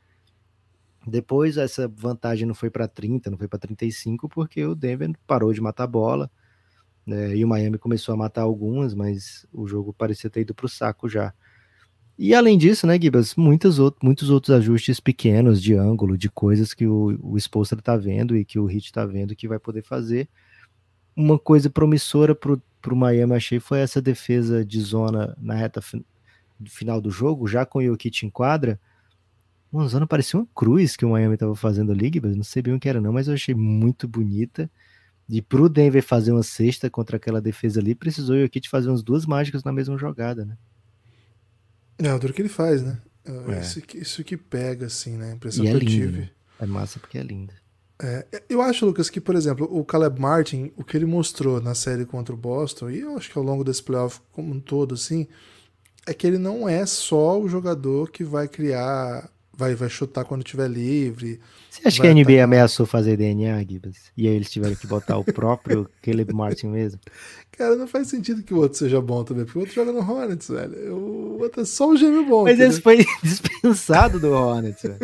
[1.06, 5.52] Depois essa vantagem não foi para 30, não foi para 35, porque o Denver parou
[5.52, 6.30] de matar bola.
[7.06, 7.36] Né?
[7.36, 10.68] E o Miami começou a matar algumas, mas o jogo parecia ter ido para o
[10.68, 11.34] saco já.
[12.16, 17.18] E além disso, né, Gibas, muitos, outros, ajustes pequenos de ângulo, de coisas que o,
[17.20, 20.28] o Spolster tá vendo e que o Hit tá vendo que vai poder fazer.
[21.16, 25.80] Uma coisa promissora pro, pro Miami, achei, foi essa defesa de zona na reta
[26.66, 28.80] final do jogo, já com o Jokic em quadra.
[29.72, 32.74] Uma zona parecia uma cruz que o Miami tava fazendo ali, Gibas, não sei bem
[32.74, 34.70] o que era não, mas eu achei muito bonita.
[35.28, 39.02] E pro Denver fazer uma cesta contra aquela defesa ali, precisou o Jokic fazer umas
[39.02, 40.56] duas mágicas na mesma jogada, né?
[41.98, 42.98] É, o duro que ele faz, né?
[43.24, 43.60] É, é.
[43.60, 45.32] Isso, que, isso que pega, assim, né?
[45.32, 46.18] A impressão e que é eu lindo, tive.
[46.20, 46.30] Né?
[46.60, 47.54] É massa porque é linda.
[48.02, 51.74] É, eu acho, Lucas, que, por exemplo, o Caleb Martin, o que ele mostrou na
[51.74, 54.94] série contra o Boston, e eu acho que ao longo desse playoff como um todo,
[54.94, 55.26] assim,
[56.06, 60.42] é que ele não é só o jogador que vai criar vai, vai chutar quando
[60.42, 61.40] tiver livre.
[61.70, 63.96] Você acha que a NBA ameaçou fazer DNA, Gibas?
[64.16, 67.00] E aí eles tiveram que botar o próprio Caleb Martin mesmo?
[67.52, 70.00] Cara, não faz sentido que o outro seja bom também, porque o outro joga no
[70.00, 70.96] Hornets, velho.
[70.96, 72.44] O outro é só um gêmeo bom.
[72.44, 74.98] Mas esse foi dispensado do Hornets, velho.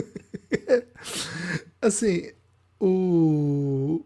[1.81, 2.31] assim,
[2.79, 4.05] o,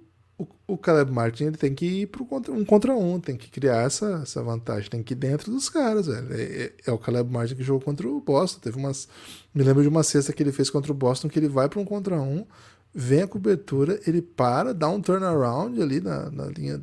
[0.67, 3.83] o, Caleb Martin ele tem que ir pro contra, um contra um, tem que criar
[3.83, 6.33] essa, essa vantagem, tem que ir dentro dos caras, velho.
[6.33, 8.61] É, é, é, o Caleb Martin que jogou contra o Boston.
[8.61, 9.09] Teve umas.
[9.55, 11.81] Me lembro de uma cesta que ele fez contra o Boston, que ele vai para
[11.81, 12.47] um contra um,
[12.95, 16.81] vem a cobertura, ele para, dá um turnaround ali na, na linha.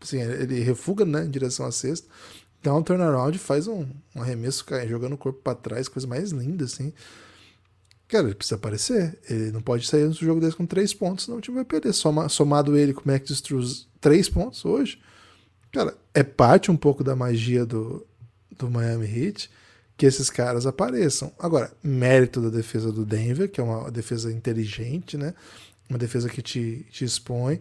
[0.00, 2.08] Assim, ele refuga né, em direção à cesta,
[2.62, 6.64] dá um turnaround, faz um, um arremesso jogando o corpo para trás, coisa mais linda,
[6.64, 6.92] assim.
[8.08, 9.18] Cara, ele precisa aparecer.
[9.28, 11.92] Ele não pode sair no jogo desse com três pontos, senão o time vai perder.
[11.92, 14.98] Soma, somado ele com o Max Struz, três pontos hoje.
[15.70, 18.06] Cara, é parte um pouco da magia do,
[18.56, 19.50] do Miami Heat
[19.98, 21.32] que esses caras apareçam.
[21.38, 25.34] Agora, mérito da defesa do Denver, que é uma defesa inteligente, né?
[25.90, 27.60] Uma defesa que te, te expõe.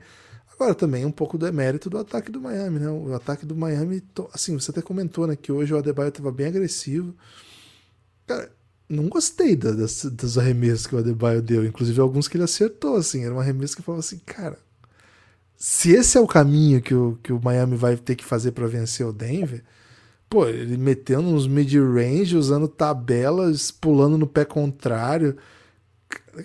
[0.54, 2.90] Agora, também um pouco do mérito do ataque do Miami, né?
[2.90, 6.46] O ataque do Miami, assim, você até comentou, né, que hoje o Adebayo estava bem
[6.46, 7.16] agressivo.
[8.28, 8.52] Cara,
[8.90, 11.66] não gostei das, arremessos que o Adebayo deu.
[11.66, 13.24] Inclusive alguns que ele acertou, assim.
[13.24, 14.58] Era um arremesso que falava assim, cara,
[15.58, 18.68] se esse é o caminho que o, que o Miami vai ter que fazer para
[18.68, 19.64] vencer o Denver,
[20.30, 25.36] pô, ele metendo uns mid-range, usando tabelas, pulando no pé contrário.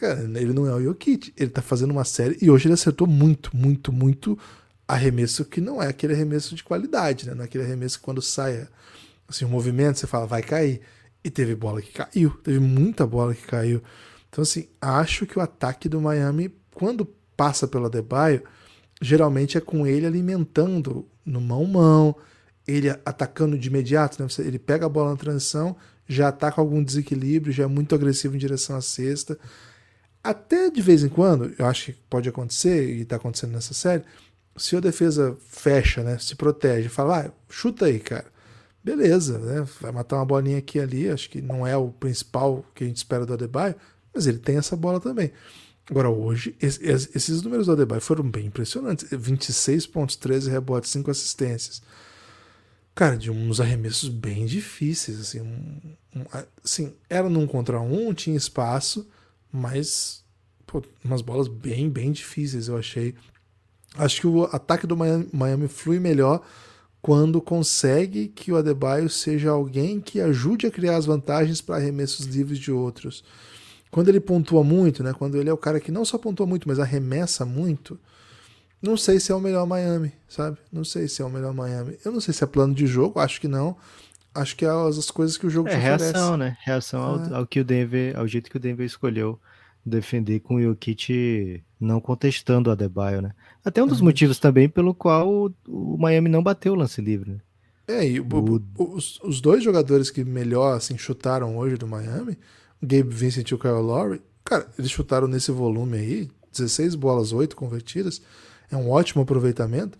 [0.00, 1.33] Cara, ele não é o Jokic.
[1.37, 4.38] Ele tá fazendo uma série e hoje ele acertou muito, muito, muito
[4.88, 7.35] arremesso que não é aquele arremesso de qualidade, né?
[7.35, 8.66] Não é aquele arremesso que quando sai
[9.28, 10.81] assim, o movimento, você fala, vai cair.
[11.24, 13.80] E teve bola que caiu, teve muita bola que caiu.
[14.28, 17.04] Então, assim, acho que o ataque do Miami, quando
[17.37, 18.42] passa pelo Adebayo,
[19.00, 22.16] geralmente é com ele alimentando no mão-mão,
[22.66, 24.28] ele atacando de imediato, né?
[24.38, 25.76] ele pega a bola na transição,
[26.08, 29.38] já ataca algum desequilíbrio, já é muito agressivo em direção à cesta.
[30.24, 34.02] Até de vez em quando, eu acho que pode acontecer, e está acontecendo nessa série,
[34.56, 38.32] se a defesa fecha, né, se protege, fala, ah, chuta aí, cara
[38.83, 39.66] beleza, né?
[39.81, 42.97] Vai matar uma bolinha aqui ali, acho que não é o principal que a gente
[42.97, 43.75] espera do Adebayo,
[44.12, 45.33] mas ele tem essa bola também.
[45.90, 49.09] Agora, hoje, esses números do Adebayo foram bem impressionantes.
[49.11, 51.83] 26 pontos, 13 rebotes, 5 assistências.
[52.95, 56.25] Cara, de uns arremessos bem difíceis, assim, um,
[56.62, 59.09] assim, era num contra um, tinha espaço,
[59.51, 60.23] mas
[60.66, 63.14] pô, umas bolas bem, bem difíceis, eu achei.
[63.97, 66.42] Acho que o ataque do Miami, Miami flui melhor
[67.02, 72.26] quando consegue que o Adebayo seja alguém que ajude a criar as vantagens para arremessos
[72.26, 73.24] livres de outros.
[73.90, 76.68] Quando ele pontua muito, né, quando ele é o cara que não só pontua muito,
[76.68, 77.98] mas arremessa muito,
[78.80, 80.58] não sei se é o melhor Miami, sabe?
[80.72, 81.98] Não sei se é o melhor Miami.
[82.04, 83.76] Eu não sei se é plano de jogo, acho que não.
[84.34, 86.36] Acho que é as, as coisas que o jogo é, te reação, oferece.
[86.36, 86.56] né?
[86.64, 87.34] Reação ao, é.
[87.34, 89.38] ao, que o Denver, ao jeito que o Denver escolheu
[89.85, 93.33] defender com o Jokic não contestando o Adebayo, né?
[93.64, 97.33] Até um dos motivos também pelo qual o Miami não bateu o lance livre.
[97.33, 97.40] Né?
[97.88, 98.27] É, e o,
[98.79, 102.38] o, os, os, dois jogadores que melhor assim, chutaram hoje do Miami,
[102.81, 107.33] o Gabe Vincent e o Kyle Lowry, cara, eles chutaram nesse volume aí, 16 bolas,
[107.33, 108.23] 8 convertidas,
[108.71, 109.99] é um ótimo aproveitamento.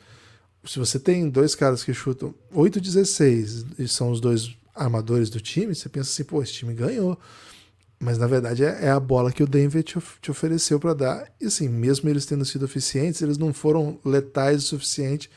[0.65, 5.41] Se você tem dois caras que chutam 8 16 e são os dois armadores do
[5.41, 7.19] time, você pensa assim, pô, esse time ganhou.
[8.03, 11.33] Mas na verdade é, é a bola que o Denver te, te ofereceu para dar.
[11.41, 15.31] E assim, mesmo eles tendo sido eficientes, eles não foram letais o suficiente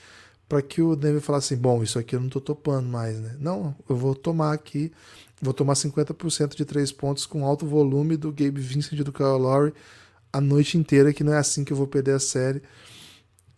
[0.49, 3.35] para que o Denver falasse assim: bom, isso aqui eu não tô topando mais, né?
[3.39, 4.91] Não, eu vou tomar aqui,
[5.39, 9.37] vou tomar 50% de três pontos com alto volume do Gabe Vincent e do Kyle
[9.37, 9.71] Lowry
[10.33, 12.63] a noite inteira, que não é assim que eu vou perder a série.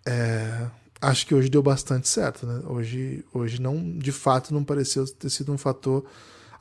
[0.06, 0.68] É,
[1.02, 2.62] acho que hoje deu bastante certo, né?
[2.68, 6.06] Hoje, hoje não, de fato, não pareceu ter sido um fator.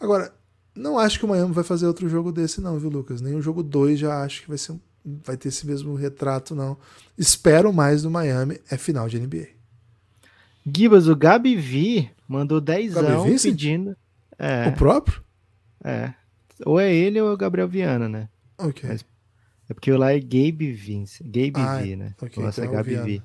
[0.00, 0.32] Agora,
[0.76, 3.20] não acho que o Miami vai fazer outro jogo desse, não, viu, Lucas?
[3.20, 6.76] Nem o jogo 2 já acho que vai, ser, vai ter esse mesmo retrato, não.
[7.16, 9.48] Espero mais do Miami, é final de NBA.
[10.64, 13.96] Gibas, o Gabi V mandou 10 anos pedindo.
[14.38, 15.22] É, o próprio?
[15.82, 16.12] É.
[16.64, 18.28] Ou é ele ou é o Gabriel Viana, né?
[18.58, 18.88] Ok.
[18.88, 19.04] Mas
[19.68, 21.22] é porque lá é Gabe Vince.
[21.24, 22.14] Gabe ah, V, né?
[22.20, 23.22] Okay, Nossa, então é Gabi V.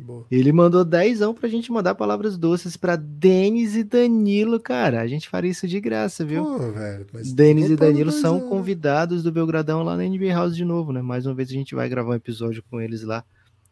[0.00, 0.26] Boa.
[0.30, 5.00] Ele mandou dezão pra gente mandar palavras doces pra Denis e Danilo, cara.
[5.00, 6.44] A gente faria isso de graça, viu?
[6.44, 10.92] Pô, velho, Denis e Danilo são convidados do Belgradão lá na NBA House de novo,
[10.92, 11.02] né?
[11.02, 13.24] Mais uma vez a gente vai gravar um episódio com eles lá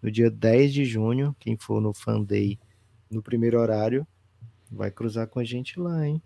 [0.03, 1.35] no dia 10 de junho.
[1.38, 2.59] Quem for no Fan Day
[3.11, 4.07] no primeiro horário
[4.71, 6.23] vai cruzar com a gente lá, hein?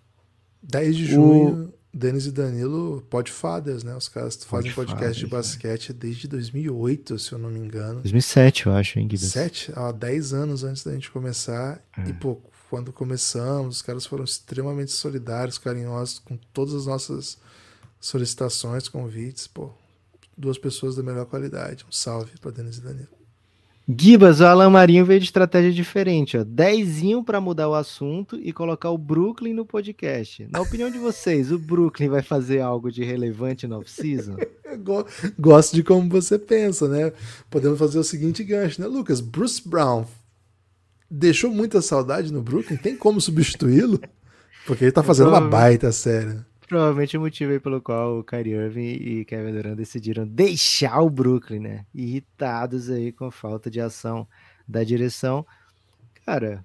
[0.62, 1.72] 10 de junho.
[1.94, 3.94] Denis e Danilo, Podfathers, né?
[3.94, 5.30] Os caras fazem podcast de né?
[5.30, 5.96] basquete né?
[6.00, 8.00] desde 2008, se eu não me engano.
[8.00, 9.26] 2007, eu acho, hein, Guido?
[9.26, 9.72] 7?
[9.76, 11.84] Há 10 anos antes da gente começar.
[11.98, 12.08] É.
[12.08, 17.36] E, pô, quando começamos, os caras foram extremamente solidários, carinhosos com todas as nossas
[18.00, 19.46] solicitações, convites.
[19.46, 19.70] Pô,
[20.36, 21.84] duas pessoas da melhor qualidade.
[21.86, 23.21] Um salve para Denis e Danilo.
[23.88, 26.44] Gibas, o Alan Marinho veio de estratégia diferente, ó.
[26.44, 30.46] Dezinho para mudar o assunto e colocar o Brooklyn no podcast.
[30.52, 34.36] Na opinião de vocês, o Brooklyn vai fazer algo de relevante no off-season?
[35.38, 37.12] Gosto de como você pensa, né?
[37.50, 39.20] Podemos fazer o seguinte gancho, né, Lucas?
[39.20, 40.06] Bruce Brown
[41.10, 42.76] deixou muita saudade no Brooklyn?
[42.76, 44.00] Tem como substituí-lo?
[44.66, 46.38] Porque ele tá fazendo uma baita série.
[46.72, 51.10] Provavelmente o motivo aí pelo qual o Kyrie Irving e Kevin Durant decidiram deixar o
[51.10, 51.84] Brooklyn, né?
[51.94, 54.26] Irritados aí com a falta de ação
[54.66, 55.46] da direção.
[56.24, 56.64] Cara,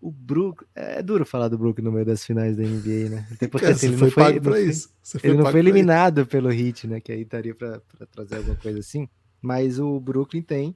[0.00, 0.64] o Brook.
[0.74, 3.28] É duro falar do Brook no meio das finais da NBA, né?
[3.30, 7.00] Até porque Cara, assim, ele não foi, não ele não foi eliminado pelo Heat, né?
[7.00, 9.08] Que aí estaria pra, pra trazer alguma coisa assim.
[9.40, 10.74] Mas o Brooklyn tem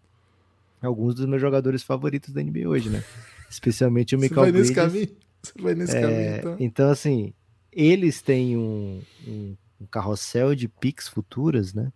[0.80, 3.02] alguns dos meus jogadores favoritos da NBA hoje, né?
[3.50, 4.28] Especialmente o isso.
[4.28, 4.92] Você Michael vai nesse Bridges.
[4.92, 5.16] caminho?
[5.42, 6.56] Você vai nesse É, caminho, então.
[6.60, 7.34] então, assim,
[7.74, 11.92] eles têm um, um- um carrossel de picks futuras, né?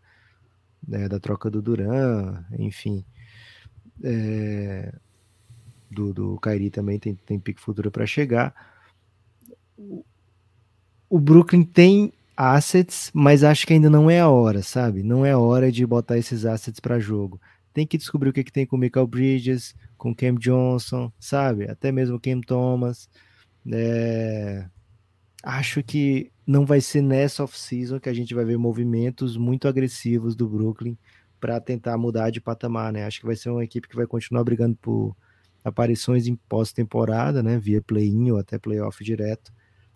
[0.86, 3.04] né, da troca do Duran, enfim.
[4.02, 4.92] É,
[5.90, 8.54] do, do Kyrie também tem, tem pique futuro para chegar.
[9.76, 10.04] O,
[11.08, 15.02] o Brooklyn tem assets, mas acho que ainda não é a hora, sabe?
[15.02, 17.40] Não é a hora de botar esses assets para jogo.
[17.72, 21.12] Tem que descobrir o que, que tem com o Michael Bridges, com o Cam Johnson,
[21.18, 21.68] sabe?
[21.68, 23.08] Até mesmo o Cam Thomas.
[23.70, 24.66] É,
[25.42, 30.34] Acho que não vai ser nessa off-season que a gente vai ver movimentos muito agressivos
[30.34, 30.96] do Brooklyn
[31.40, 33.04] para tentar mudar de patamar, né?
[33.04, 35.16] Acho que vai ser uma equipe que vai continuar brigando por
[35.64, 37.58] aparições em pós-temporada, né?
[37.58, 39.52] Via play-in ou até playoff direto.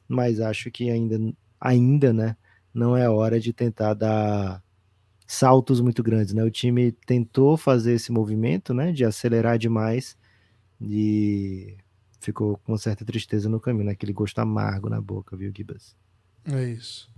[0.08, 1.18] Mas acho que ainda,
[1.60, 2.36] ainda, né?
[2.72, 4.62] Não é hora de tentar dar
[5.26, 6.44] saltos muito grandes, né?
[6.44, 8.92] O time tentou fazer esse movimento, né?
[8.92, 10.16] De acelerar demais
[10.80, 11.76] e
[12.22, 13.92] ficou com certa tristeza no caminho, né?
[13.92, 15.94] Aquele gosto amargo na boca, viu, Gibas?
[16.46, 17.10] É isso.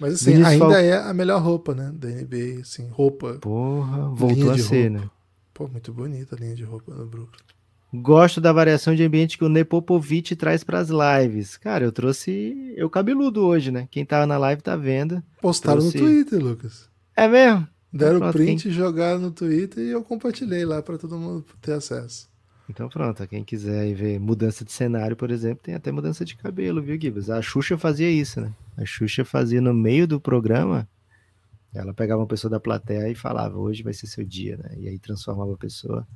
[0.00, 1.92] Mas assim, Vinícius ainda Fal- é a melhor roupa, né?
[1.94, 3.34] Da NBA, assim, roupa.
[3.34, 5.04] Porra, voltou a de ser, roupa.
[5.04, 5.10] né?
[5.54, 7.40] Pô, muito bonita a linha de roupa no Brooklyn.
[7.94, 11.58] Gosto da variação de ambiente que o Nepopovic traz para as lives.
[11.58, 13.86] Cara, eu trouxe eu cabeludo hoje, né?
[13.90, 15.22] Quem tava na live tá vendo.
[15.42, 16.88] Postaram Trouxe- no Twitter, Lucas.
[17.14, 17.68] É mesmo?
[17.92, 22.30] Deram Pronto, print, jogaram no Twitter e eu compartilhei lá pra todo mundo ter acesso.
[22.68, 26.80] Então pronto, quem quiser ver mudança de cenário, por exemplo, tem até mudança de cabelo,
[26.80, 27.28] viu, Gibas?
[27.28, 28.52] A Xuxa fazia isso, né?
[28.76, 30.88] A Xuxa fazia no meio do programa,
[31.74, 34.70] ela pegava uma pessoa da plateia e falava, hoje vai ser seu dia, né?
[34.78, 36.06] E aí transformava a pessoa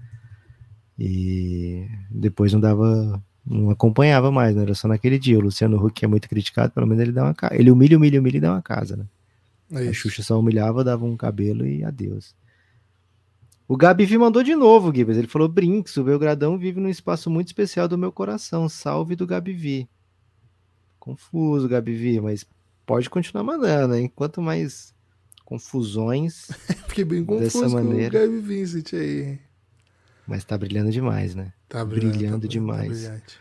[0.99, 4.63] e depois não dava, não acompanhava mais, né?
[4.63, 5.39] Era só naquele dia.
[5.39, 7.55] O Luciano Huck, que é muito criticado, pelo menos ele dá uma casa.
[7.55, 9.07] Ele humilha, humilha, humilha e dá uma casa, né?
[9.73, 9.93] É A.
[9.93, 12.35] Xuxa só humilhava, dava um cabelo e adeus.
[13.69, 15.17] O Gabi mandou de novo, Gibas.
[15.17, 18.69] Ele falou: Brinks, o Belgradão vive num espaço muito especial do meu coração.
[18.69, 19.89] Salve do Gabi
[20.99, 22.45] Confuso, Gabi mas
[22.85, 24.11] pode continuar mandando, hein?
[24.15, 24.95] Quanto mais
[25.45, 26.49] confusões,
[26.89, 28.19] Fiquei bem Dessa confuso com maneira.
[28.19, 29.39] o Gabi Vincent aí.
[30.27, 31.53] mas tá brilhando demais, né?
[31.69, 32.89] Tá Brilhando brilhando, tá demais.
[32.89, 33.39] brilhante.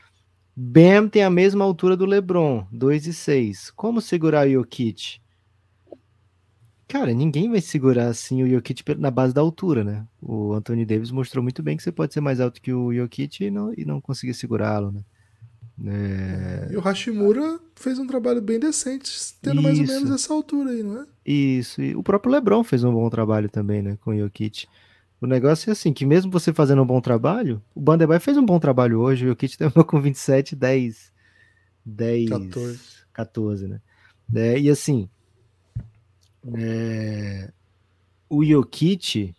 [0.55, 3.71] Bam tem a mesma altura do LeBron, 2 e 6.
[3.71, 5.19] Como segurar o Jokic?
[6.95, 10.07] Cara, ninguém vai segurar assim o Jokic na base da altura, né?
[10.21, 13.43] O Anthony Davis mostrou muito bem que você pode ser mais alto que o Jokic
[13.43, 15.01] e não, e não conseguir segurá-lo, né?
[15.91, 19.93] É, E o Hashimura fez um trabalho bem decente, tendo mais ou Isso.
[19.93, 21.05] menos essa altura aí, não é?
[21.25, 24.65] Isso, e o próprio LeBron fez um bom trabalho também, né, com o Jokic.
[25.19, 28.45] O negócio é assim, que mesmo você fazendo um bom trabalho, o Banderbay fez um
[28.45, 31.11] bom trabalho hoje, o Jokic terminou com 27, 10,
[31.85, 32.79] 10, 14.
[33.11, 33.81] 14, né?
[34.33, 35.09] É, e assim,
[36.53, 37.51] é,
[38.29, 39.33] o Jokic,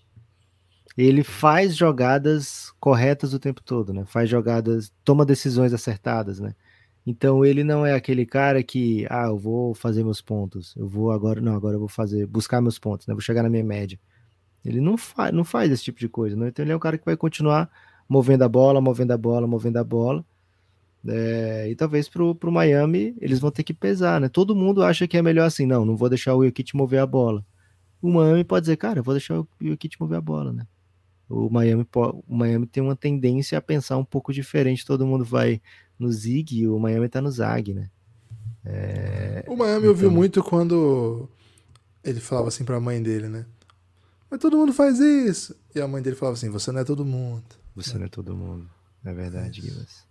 [0.97, 4.05] ele faz jogadas corretas o tempo todo, né?
[4.07, 6.55] Faz jogadas, toma decisões acertadas, né?
[7.07, 11.13] Então ele não é aquele cara que, ah, eu vou fazer meus pontos, eu vou
[11.13, 13.15] agora, não, agora eu vou fazer, buscar meus pontos, né?
[13.15, 13.99] Vou chegar na minha média.
[14.65, 16.49] Ele não faz, não faz esse tipo de coisa, né?
[16.49, 17.71] Então ele é um cara que vai continuar
[18.09, 20.25] movendo a bola, movendo a bola, movendo a bola.
[21.09, 24.29] É, e talvez pro, pro Miami eles vão ter que pesar, né?
[24.29, 27.07] Todo mundo acha que é melhor assim, não, não vou deixar o Jokic mover a
[27.07, 27.45] bola.
[28.03, 30.67] O Miami pode dizer, cara, eu vou deixar o Jokic mover a bola, né?
[31.29, 35.61] O Miami, o Miami tem uma tendência a pensar um pouco diferente, todo mundo vai
[35.99, 37.91] no Zig e o Miami tá no Zag, né?
[39.47, 41.29] O Miami ouviu então- muito quando
[42.03, 43.47] ele falava assim pra mãe dele, né?
[44.31, 45.57] Mas todo mundo faz isso.
[45.75, 47.45] E a mãe dele falava assim: você não é todo mundo.
[47.77, 48.69] Você não é todo mundo.
[49.05, 50.05] É verdade, Gibas.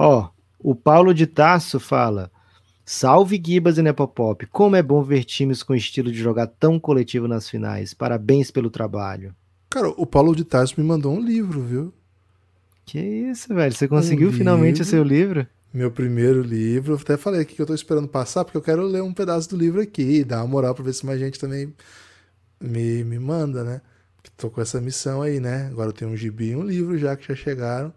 [0.00, 0.30] Ó,
[0.60, 2.30] o Paulo de Tarso fala:
[2.84, 4.46] Salve Gibas e Nepopop.
[4.46, 7.92] Como é bom ver times com estilo de jogar tão coletivo nas finais.
[7.94, 9.34] Parabéns pelo trabalho.
[9.68, 11.92] Cara, o Paulo de Tarso me mandou um livro, viu?
[12.86, 13.74] Que isso, velho?
[13.74, 15.44] Você conseguiu Um finalmente o seu livro?
[15.74, 16.92] Meu primeiro livro.
[16.92, 19.50] Eu até falei aqui que eu tô esperando passar, porque eu quero ler um pedaço
[19.50, 21.74] do livro aqui, dar uma moral pra ver se mais gente também
[22.60, 23.80] me, me manda, né?
[24.22, 25.66] Que tô com essa missão aí, né?
[25.72, 27.92] Agora eu tenho um gibi e um livro já que já chegaram.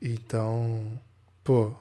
[0.00, 0.98] Então,
[1.46, 1.72] pô,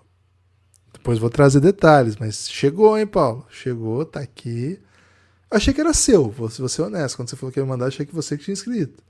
[0.94, 3.46] depois vou trazer detalhes, mas chegou, hein, Paulo?
[3.50, 4.80] Chegou, tá aqui.
[5.50, 7.16] Achei que era seu, vou, vou ser honesto.
[7.16, 9.04] Quando você falou que ia mandar, achei que você que tinha escrito.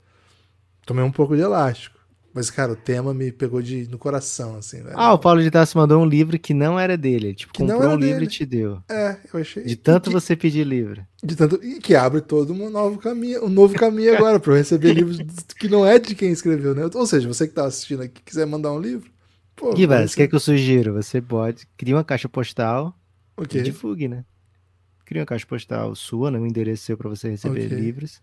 [0.86, 1.96] Tomei um pouco de elástico.
[2.32, 4.94] Mas, cara, o tema me pegou de, no coração, assim, velho.
[4.94, 7.28] Ah, o Paulo de Tarso mandou um livro que não era dele.
[7.28, 8.26] Ele, tipo, Que não comprou um livro dele.
[8.26, 8.78] e te deu.
[8.90, 9.64] É, eu achei.
[9.64, 11.02] De tanto que, você pedir livro.
[11.24, 14.56] de tanto E que abre todo um novo caminho, um novo caminho agora para eu
[14.58, 15.18] receber livros
[15.58, 16.82] que não é de quem escreveu, né?
[16.94, 19.10] Ou seja, você que tá assistindo aqui quiser mandar um livro,
[19.56, 20.92] Pô, Gibas, o que é que eu sugiro?
[20.94, 22.94] Você pode criar uma caixa postal
[23.36, 23.60] Ok.
[23.60, 24.24] e divulgue, né?
[25.04, 26.38] Cria uma caixa postal sua, né?
[26.38, 27.76] Um endereço seu para você receber Ok.
[27.76, 28.20] livros.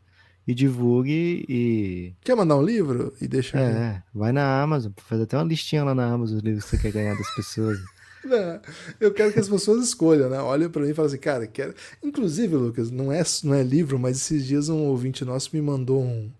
[0.47, 2.13] E divulgue e.
[2.21, 3.13] Quer mandar um livro?
[3.21, 3.57] E deixa.
[3.57, 6.77] É, vai na Amazon, faz até uma listinha lá na Amazon dos livros que você
[6.77, 7.79] quer ganhar das pessoas.
[8.23, 8.61] Não,
[8.99, 10.39] eu quero que as pessoas escolham, né?
[10.39, 11.73] Olhem pra mim e falem assim, cara, quero.
[12.01, 16.01] Inclusive, Lucas, não é, não é livro, mas esses dias um ouvinte nosso me mandou
[16.01, 16.31] um,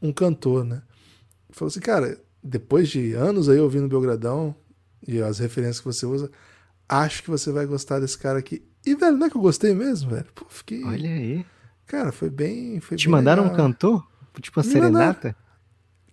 [0.00, 0.82] um cantor, né?
[1.50, 4.54] Falou assim, cara, depois de anos aí ouvindo Belgradão
[5.06, 6.30] e as referências que você usa,
[6.88, 8.62] acho que você vai gostar desse cara aqui.
[8.86, 10.26] E, velho, não é que eu gostei mesmo, velho?
[10.34, 10.82] Pô, fiquei.
[10.84, 11.44] Olha aí.
[11.86, 12.80] Cara, foi bem.
[12.80, 13.66] Foi Te bem mandaram um legal.
[13.66, 14.06] cantor?
[14.40, 14.92] Tipo uma Me mandaram.
[15.14, 15.36] serenata?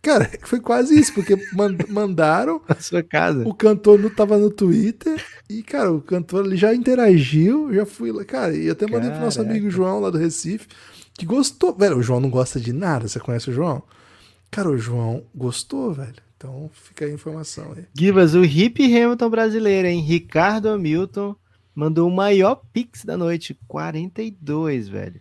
[0.01, 2.61] Cara, foi quase isso, porque man- mandaram.
[2.67, 3.47] Na sua casa.
[3.47, 5.19] O cantor não tava no Twitter
[5.49, 9.19] e, cara, o cantor ele já interagiu, já fui lá, cara, e até mandei pro
[9.19, 9.51] nosso Caraca.
[9.53, 10.67] amigo João lá do Recife,
[11.13, 11.75] que gostou.
[11.75, 13.81] Velho, o João não gosta de nada, você conhece o João?
[14.55, 16.15] Cara, o João gostou, velho.
[16.37, 17.83] Então fica a informação aí.
[17.93, 19.99] Gibas, o Hip Hamilton brasileiro, hein?
[19.99, 21.35] Ricardo Hamilton
[21.75, 25.19] mandou o maior pix da noite, 42, velho.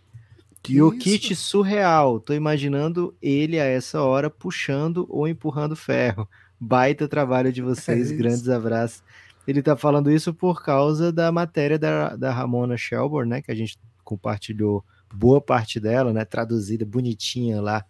[0.63, 2.17] Que e o kit surreal.
[2.17, 6.25] Tô imaginando ele a essa hora puxando ou empurrando ferro.
[6.57, 9.03] Baita trabalho de vocês, É grandes abraços.
[9.45, 13.41] Ele tá falando isso por causa da matéria da, da Ramona Shelburne, né?
[13.41, 14.81] Que a gente compartilhou
[15.13, 16.23] boa parte dela, né?
[16.23, 17.83] Traduzida bonitinha lá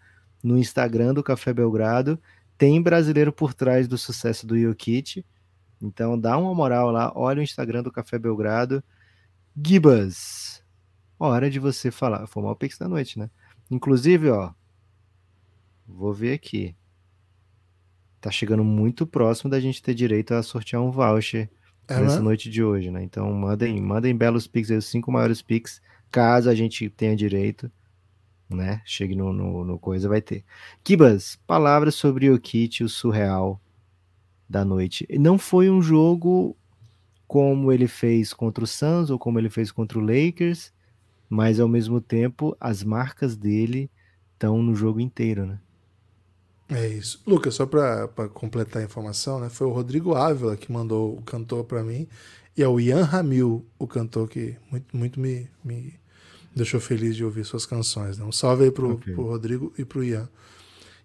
[0.45, 2.19] no Instagram do Café Belgrado.
[2.55, 5.25] Tem brasileiro por trás do sucesso do Yokit.
[5.81, 8.83] Então dá uma moral lá, olha o Instagram do Café Belgrado.
[9.59, 10.63] Gibas,
[11.17, 12.27] hora de você falar.
[12.27, 13.29] Foi o maior pix da noite, né?
[13.71, 14.51] Inclusive, ó,
[15.87, 16.75] vou ver aqui.
[18.21, 21.49] Tá chegando muito próximo da gente ter direito a sortear um voucher
[21.87, 22.21] É, nessa né?
[22.21, 23.03] noite de hoje, né?
[23.03, 25.81] Então mandem, mandem belos pix aí, os cinco maiores pix,
[26.11, 27.71] caso a gente tenha direito,
[28.49, 28.81] né?
[28.85, 30.43] Chegue no, no, no coisa, vai ter.
[30.83, 33.59] Kibas, palavras sobre o kit, o surreal
[34.47, 35.07] da noite.
[35.19, 36.55] Não foi um jogo
[37.27, 40.71] como ele fez contra o Suns ou como ele fez contra o Lakers,
[41.29, 43.89] mas ao mesmo tempo as marcas dele
[44.33, 45.59] estão no jogo inteiro, né?
[46.69, 47.21] É isso.
[47.27, 49.49] Lucas, só pra completar a informação, né?
[49.49, 52.07] Foi o Rodrigo Ávila que mandou o cantor pra mim.
[52.57, 55.93] E é o Ian Ramil, o cantor que muito, muito me, me
[56.55, 58.17] deixou feliz de ouvir suas canções.
[58.17, 58.23] Né?
[58.25, 59.13] Um salve aí pro, Ok.
[59.13, 60.29] pro Rodrigo e pro Ian.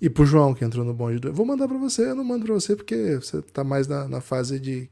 [0.00, 1.32] E pro João, que entrou no bonde do.
[1.32, 4.20] Vou mandar pra você, eu não mando pra você porque você tá mais na, na
[4.20, 4.88] fase de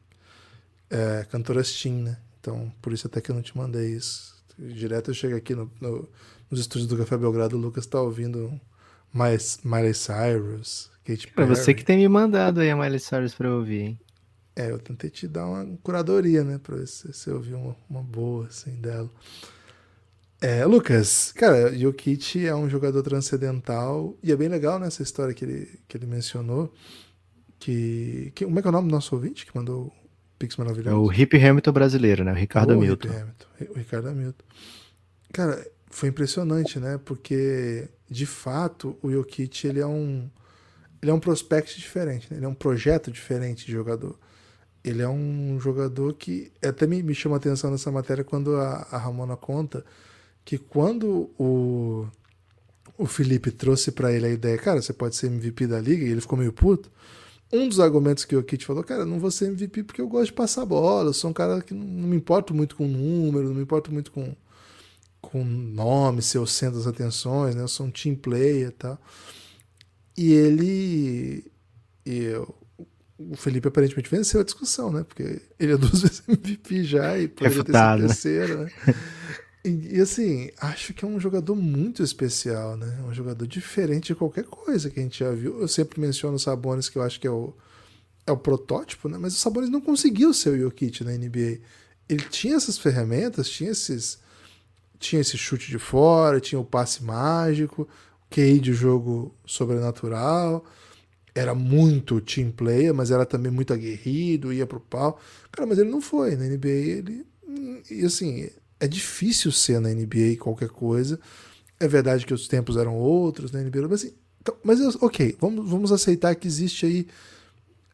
[0.91, 2.19] é, cantoras teen, né?
[2.41, 4.37] Então, por isso até que eu não te mandei isso.
[4.59, 6.09] Direto eu chego aqui no, no-
[6.51, 8.59] nos estúdios do Café Belgrado, o Lucas tá ouvindo
[9.13, 11.49] mais Miley Cyrus, Foi Perry.
[11.49, 14.01] você que tem me mandado aí a Miley Cyrus pra eu ouvir, hein?
[14.57, 16.59] É, eu tentei te dar uma curadoria, né?
[16.59, 19.09] Pra ver se você ouviu uma, uma boa, assim, dela.
[20.41, 25.35] É, Lucas, cara, Jokic é um jogador transcendental e é bem legal, né, essa história
[25.35, 26.73] que ele, que ele mencionou.
[27.59, 28.45] Que, que.
[28.45, 29.93] Como é que é o nome do nosso ouvinte que mandou o
[30.39, 30.97] Pix É maravilhoso?
[30.97, 32.31] o Hip Hamilton brasileiro, né?
[32.31, 33.09] O Ricardo O Hamilton.
[33.09, 33.47] Hamilton.
[33.71, 34.45] O Ricardo Hamilton.
[35.33, 37.01] Cara, foi impressionante, né?
[37.05, 40.31] Porque, de fato, o Jokic, ele é um...
[41.03, 42.39] Ele é um prospect diferente, né?
[42.39, 44.17] Ele é um projeto diferente de jogador.
[44.85, 46.53] Ele é um jogador que...
[46.63, 49.85] Até me, me chama a atenção nessa matéria quando a, a Ramona conta
[50.49, 52.07] que quando o,
[52.97, 56.09] o Felipe trouxe pra ele a ideia, cara, você pode ser MVP da liga, e
[56.09, 56.91] ele ficou meio puto,
[57.53, 60.29] um dos argumentos que o Kit falou, cara, não vou ser MVP porque eu gosto
[60.29, 63.49] de passar bola, eu sou um cara que não, não me importo muito com número,
[63.49, 64.35] não me importo muito com,
[65.21, 67.61] com nome, ser o centro das atenções, né?
[67.61, 68.99] Eu sou um team player e tal.
[70.17, 71.45] E ele.
[72.07, 72.55] E eu-
[73.19, 75.05] o Felipe aparentemente venceu a discussão, né?
[75.07, 78.09] Porque ele é duas vezes MVP já e poderia Refutado, né?
[78.09, 78.71] ter sido terceiro, né?
[79.65, 83.03] E, e, assim, acho que é um jogador muito especial, né?
[83.09, 85.61] Um jogador diferente de qualquer coisa que a gente já viu.
[85.61, 87.53] Eu sempre menciono o Sabonis, que eu acho que é o,
[88.27, 89.19] é o protótipo, né?
[89.19, 91.61] Mas o Sabonis não conseguiu ser o Jokic na NBA.
[92.09, 94.19] Ele tinha essas ferramentas, tinha esses
[94.99, 100.65] tinha esse chute de fora, tinha o passe mágico, o QI de jogo sobrenatural,
[101.35, 105.21] era muito team player, mas era também muito aguerrido, ia pro pau.
[105.53, 106.37] Cara, mas ele não foi.
[106.37, 107.27] Na NBA ele.
[107.91, 108.51] E assim,
[108.81, 111.19] é difícil ser na NBA qualquer coisa.
[111.81, 114.15] É verdade que os tempos eram outros na NBA, mas assim.
[114.41, 117.07] então- mas eu- ok, vamos, vamos aceitar que existe aí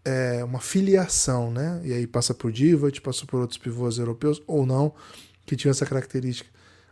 [0.04, 1.80] é, uma filiação, né?
[1.84, 4.92] E aí passa por Divac, passa por outros pivôs europeus, ou não,
[5.46, 6.48] que tinham essa característica.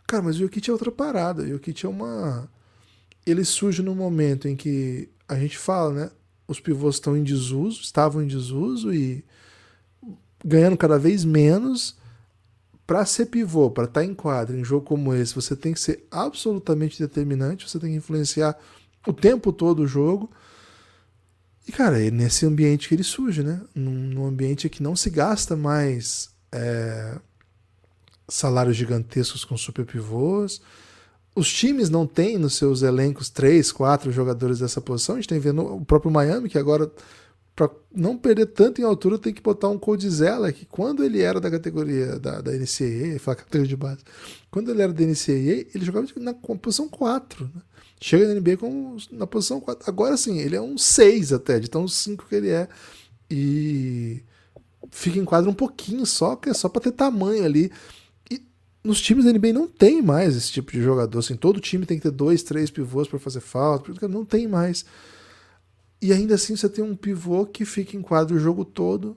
[0.07, 1.43] Cara, mas o Jokic é outra parada.
[1.43, 2.49] O Jokic é uma.
[3.25, 6.11] Ele surge no momento em que a gente fala, né?
[6.47, 9.23] Os pivôs estão em desuso, estavam em desuso e
[10.43, 11.95] ganhando cada vez menos.
[12.93, 16.05] Para ser pivô, para estar em quadra em jogo como esse, você tem que ser
[16.11, 18.55] absolutamente determinante, você tem que influenciar
[19.07, 20.29] o tempo todo o jogo.
[21.67, 23.61] E, cara, é nesse ambiente que ele surge, né?
[23.73, 27.17] Num, num ambiente que não se gasta mais é,
[28.29, 30.61] salários gigantescos com super pivôs.
[31.35, 35.15] Os times não têm nos seus elencos três, quatro jogadores dessa posição.
[35.15, 36.91] A gente tem vendo o próprio Miami, que agora,
[37.55, 41.39] para não perder tanto em altura, tem que botar um Coldzella, que quando ele era
[41.39, 43.99] da categoria da, da NCAA, falar categoria de base,
[44.49, 47.45] quando ele era da NCAA, ele jogava na posição 4.
[47.45, 47.61] Né?
[48.01, 49.87] Chega na NBA com, na posição 4.
[49.87, 52.67] Agora sim, ele é um 6 até, de tão 5 que ele é.
[53.29, 54.23] E
[54.89, 57.71] fica em quadro um pouquinho só, que é só para ter tamanho ali
[58.83, 61.19] nos times da NBA não tem mais esse tipo de jogador.
[61.19, 64.07] Assim, todo time tem que ter dois, três pivôs para fazer falta.
[64.07, 64.85] Não tem mais.
[66.03, 69.15] E ainda assim você tem um pivô que fica em quadro o jogo todo,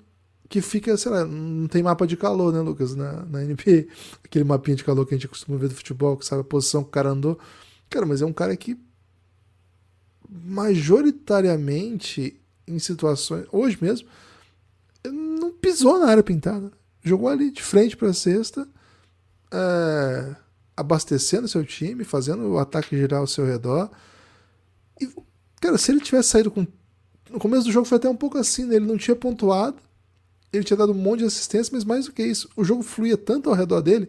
[0.49, 3.89] que fica, sei lá, não tem mapa de calor, né, Lucas, na, na NBA.
[4.23, 6.85] Aquele mapinha de calor que a gente costuma ver do futebol, que sabe a posição
[6.85, 7.37] que o cara andou.
[7.91, 8.79] Cara, mas é um cara que
[10.29, 14.07] majoritariamente em situações, hoje mesmo,
[15.05, 16.71] não pisou na área pintada.
[17.03, 18.69] Jogou ali de frente para a cesta
[19.53, 20.37] é,
[20.77, 23.91] abastecendo seu time, fazendo o ataque girar ao seu redor.
[25.01, 25.09] E,
[25.61, 26.67] cara, se ele tivesse saído com.
[27.31, 28.77] No começo do jogo foi até um pouco assim, né?
[28.77, 29.77] Ele não tinha pontuado,
[30.53, 33.17] ele tinha dado um monte de assistência, mas mais do que isso, o jogo fluía
[33.17, 34.09] tanto ao redor dele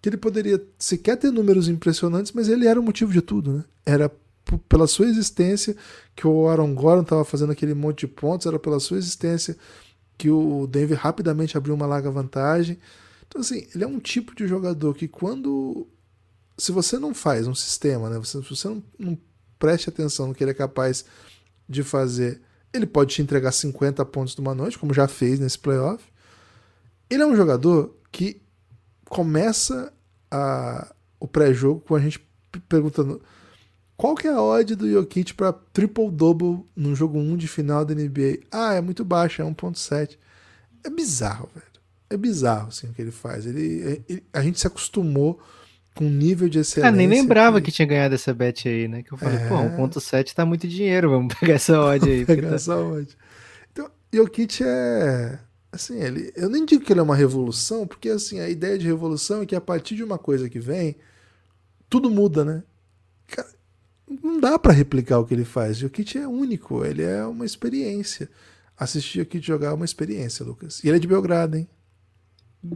[0.00, 3.64] que ele poderia sequer ter números impressionantes, mas ele era o motivo de tudo, né?
[3.86, 4.12] Era
[4.68, 5.74] pela sua existência
[6.14, 9.56] que o Aaron Gordon estava fazendo aquele monte de pontos, era pela sua existência
[10.18, 12.78] que o Denver rapidamente abriu uma larga vantagem.
[13.26, 15.88] Então, assim, ele é um tipo de jogador que quando.
[16.56, 18.22] Se você não faz um sistema, né?
[18.22, 19.18] se você não, não
[19.58, 21.04] preste atenção no que ele é capaz
[21.68, 22.40] de fazer,
[22.72, 26.04] ele pode te entregar 50 pontos numa noite, como já fez nesse playoff.
[27.08, 28.42] Ele é um jogador que
[29.08, 29.92] começa
[30.30, 32.26] a, o pré-jogo com a gente
[32.68, 33.20] perguntando
[33.96, 37.94] qual que é a odd do Jokic para triple-double no jogo 1 de final da
[37.94, 38.40] NBA?
[38.50, 40.18] Ah, é muito baixa, é 1.7.
[40.82, 41.74] É bizarro, velho
[42.14, 43.46] é bizarro assim, o que ele faz.
[43.46, 45.40] Ele, ele, a gente se acostumou
[45.94, 46.88] com nível de excelência.
[46.88, 47.66] Ah, nem lembrava que...
[47.66, 47.72] que...
[47.72, 49.02] tinha ganhado essa bet aí, né?
[49.02, 49.48] Que eu falei, é...
[49.48, 52.24] pô, 1.7 tá muito dinheiro, vamos pegar essa odd aí.
[52.26, 52.54] pegar tá...
[52.56, 53.16] essa odd.
[53.72, 55.38] Então, Jokic é
[55.70, 58.86] assim, ele, eu nem digo que ele é uma revolução, porque assim, a ideia de
[58.86, 60.96] revolução é que a partir de uma coisa que vem,
[61.90, 62.62] tudo muda, né?
[63.26, 63.48] Cara,
[64.22, 65.76] não dá para replicar o que ele faz.
[65.78, 68.28] Jokic é único, ele é uma experiência.
[68.76, 70.82] Assistir aqui jogar é uma experiência, Lucas.
[70.82, 71.68] E ele é de Belgrado, hein?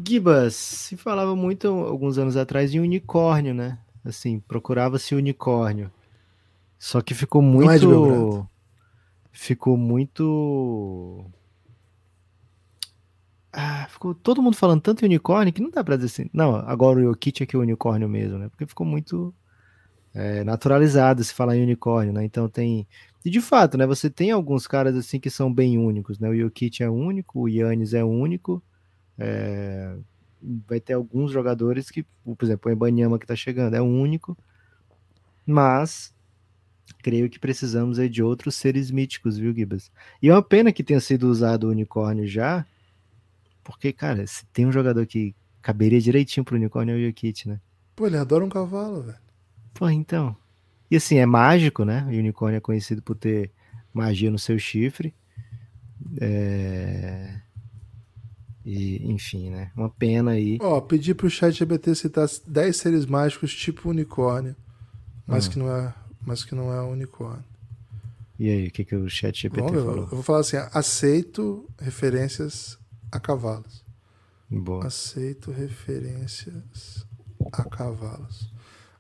[0.07, 3.79] Gibas, se falava muito alguns anos atrás de unicórnio, né?
[4.05, 5.91] Assim, procurava-se unicórnio.
[6.79, 8.47] Só que ficou muito.
[8.47, 8.59] É
[9.33, 11.25] ficou muito.
[13.53, 16.31] Ah, ficou todo mundo falando tanto unicórnio que não dá pra dizer assim.
[16.33, 18.49] Não, agora o Yokit é que é o unicórnio mesmo, né?
[18.49, 19.35] Porque ficou muito
[20.15, 22.25] é, naturalizado se falar em unicórnio, né?
[22.25, 22.87] Então tem.
[23.25, 23.87] E de fato, né?
[23.87, 26.29] Você tem alguns caras assim que são bem únicos, né?
[26.29, 28.63] O Yokit é único, o Yannis é único.
[29.19, 29.97] É,
[30.67, 34.37] vai ter alguns jogadores que, por exemplo, o Ebanyama que está chegando é o único,
[35.45, 36.15] mas
[37.03, 39.91] creio que precisamos aí de outros seres míticos, viu, Gibas?
[40.23, 42.65] E é uma pena que tenha sido usado o unicórnio já,
[43.65, 47.61] porque, cara, se tem um jogador que caberia direitinho pro unicórnio é o Jokic, né?
[47.95, 49.19] Pô, ele adora um cavalo, velho.
[49.75, 50.37] Pô, então.
[50.91, 52.05] E assim, é mágico, né?
[52.07, 53.51] O unicórnio é conhecido por ter
[53.93, 55.15] magia no seu chifre.
[56.21, 57.41] É...
[58.71, 59.71] E, enfim, né?
[59.75, 60.59] Uma pena aí.
[60.61, 64.55] Ó, pedi pro chat GBT citar 10 seres mágicos tipo unicórnio,
[65.27, 65.51] mas hum.
[65.51, 67.43] que não é, mas que não é unicórnio.
[68.39, 70.01] E aí, o que, que o chat GPT Bom, falou?
[70.01, 72.79] Eu vou falar assim, aceito referências
[73.11, 73.83] a cavalos.
[74.51, 74.87] Boa.
[74.87, 77.07] Aceito referências
[77.51, 78.53] a cavalos.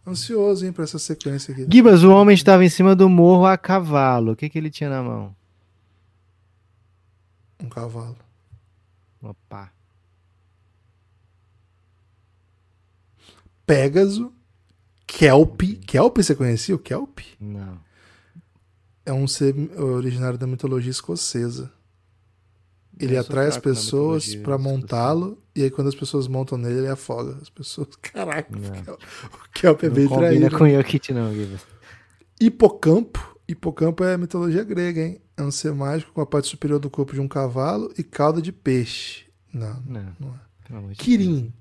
[0.07, 1.67] Ansioso, hein, pra essa sequência aqui.
[1.71, 4.33] Gibas, o homem estava em cima do morro a cavalo.
[4.33, 5.37] O que, que ele tinha na mão?
[7.63, 8.17] Um cavalo.
[9.23, 9.73] Opa.
[13.67, 14.33] Pégaso,
[15.07, 15.63] Kelp.
[15.87, 17.19] Kelp, você conhecia o Kelp?
[17.41, 17.79] Não.
[19.05, 21.73] É um ser originário da mitologia escocesa.
[23.01, 26.89] Ele Eu atrai as pessoas para montá-lo e aí quando as pessoas montam nele, ele
[26.89, 27.89] afoga as pessoas.
[28.03, 28.95] Caraca, não.
[28.95, 30.51] o Kelp é não bem traído.
[30.51, 31.61] Não com Yokit não, Guilherme.
[32.41, 33.39] Hipocampo.
[33.47, 35.21] Hipocampo é mitologia grega, hein?
[35.39, 38.43] É um ser mágico com a parte superior do corpo de um cavalo e cauda
[38.43, 39.27] de peixe.
[39.55, 40.15] Não, não,
[40.69, 40.95] não é.
[40.95, 41.53] Kirin.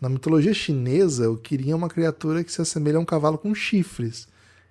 [0.00, 3.54] Na mitologia chinesa, o Kirin é uma criatura que se assemelha a um cavalo com
[3.54, 4.26] chifres.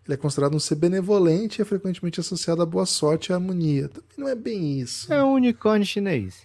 [0.05, 3.37] Ele é considerado um ser benevolente e é frequentemente associado à boa sorte e à
[3.37, 3.87] harmonia.
[3.87, 5.13] Também não é bem isso.
[5.13, 6.41] É um unicórnio chinês.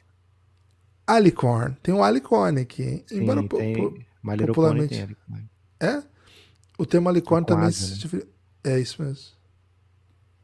[1.04, 1.76] Alicorn.
[1.82, 3.02] Tem um alicorn aqui.
[3.06, 3.74] Sim, Embora tem...
[4.46, 4.94] popularmente...
[4.94, 5.50] tem
[5.80, 6.00] É?
[6.78, 7.66] O termo alicorn também...
[7.66, 8.22] Asa, né?
[8.62, 9.34] É isso mesmo.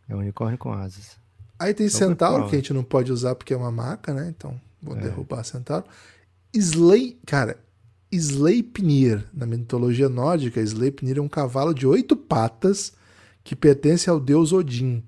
[0.09, 1.21] É um unicórnio com asas.
[1.61, 4.33] Aí tem Só Centauro, que a gente não pode usar porque é uma maca, né?
[4.37, 5.01] Então, vou É.
[5.03, 5.85] derrubar Centauro.
[6.55, 7.59] Slay, cara,
[8.11, 12.93] Sleipnir, na mitologia nórdica, Sleipnir é um cavalo de oito patas
[13.45, 15.03] que pertence ao deus Odin.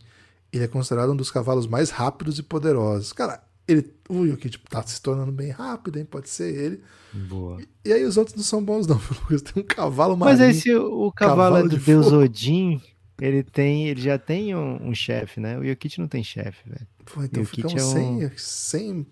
[0.52, 3.12] Ele é considerado um dos cavalos mais rápidos e poderosos.
[3.12, 6.04] Cara, ele, o Yukit tá se tornando bem rápido, hein?
[6.04, 6.80] Pode ser ele.
[7.12, 7.58] Boa.
[7.84, 8.96] E aí os outros não são bons, não.
[9.22, 9.42] Lucas.
[9.42, 10.56] Tem um cavalo Mas marinho.
[10.56, 12.22] esse o cavalo, é cavalo do de Deus fogo.
[12.22, 12.80] Odin,
[13.24, 15.58] ele tem, ele já tem um, um chefe, né?
[15.58, 16.86] O Yokit não tem chefe, velho.
[17.04, 19.06] Pô, então ficamos é um- sem, sem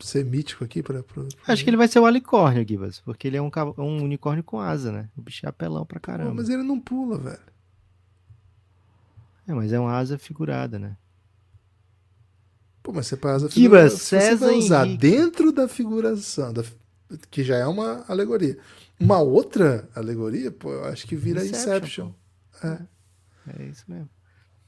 [0.00, 1.02] ser mítico aqui pra.
[1.02, 4.42] pra- Acho que ele vai ser o alicórnio, Gibas, porque ele é um, um unicórnio
[4.42, 5.08] com asa, né?
[5.16, 6.34] O bicho é apelão pra Pô, caramba.
[6.34, 7.38] mas ele não pula, velho.
[9.46, 10.96] É, mas é uma asa figurada, né?
[12.82, 15.00] Pô, mas você faz a Kiba, figura, se você César vai usar Henrique.
[15.00, 16.64] dentro da figuração, da-
[17.30, 18.58] que já é uma alegoria.
[19.00, 22.10] Uma outra alegoria, pô, eu acho que vira Inception.
[22.60, 22.66] pô.
[22.66, 22.78] É.
[23.58, 24.08] É isso mesmo.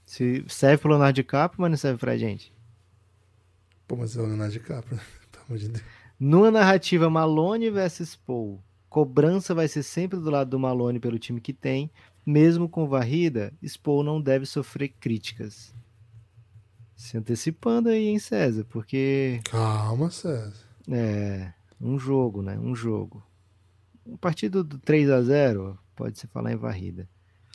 [0.04, 2.52] Se serve pro Leonardo DiCaprio, mas não serve pra gente.
[3.86, 4.98] Pô, mas é o Leonardo DiCaprio,
[5.30, 5.84] pelo amor de Deus.
[6.18, 11.40] Numa narrativa Malone versus Paul, cobrança vai ser sempre do lado do Malone pelo time
[11.40, 11.90] que tem,
[12.24, 15.74] mesmo com varrida, Spo não deve sofrer críticas.
[16.96, 18.64] Se antecipando aí, hein, César?
[18.64, 20.64] Porque Calma, César.
[20.90, 22.58] é um jogo, né?
[22.58, 23.22] Um jogo.
[24.04, 27.08] Um partido do 3 a 0 pode se falar em varrida.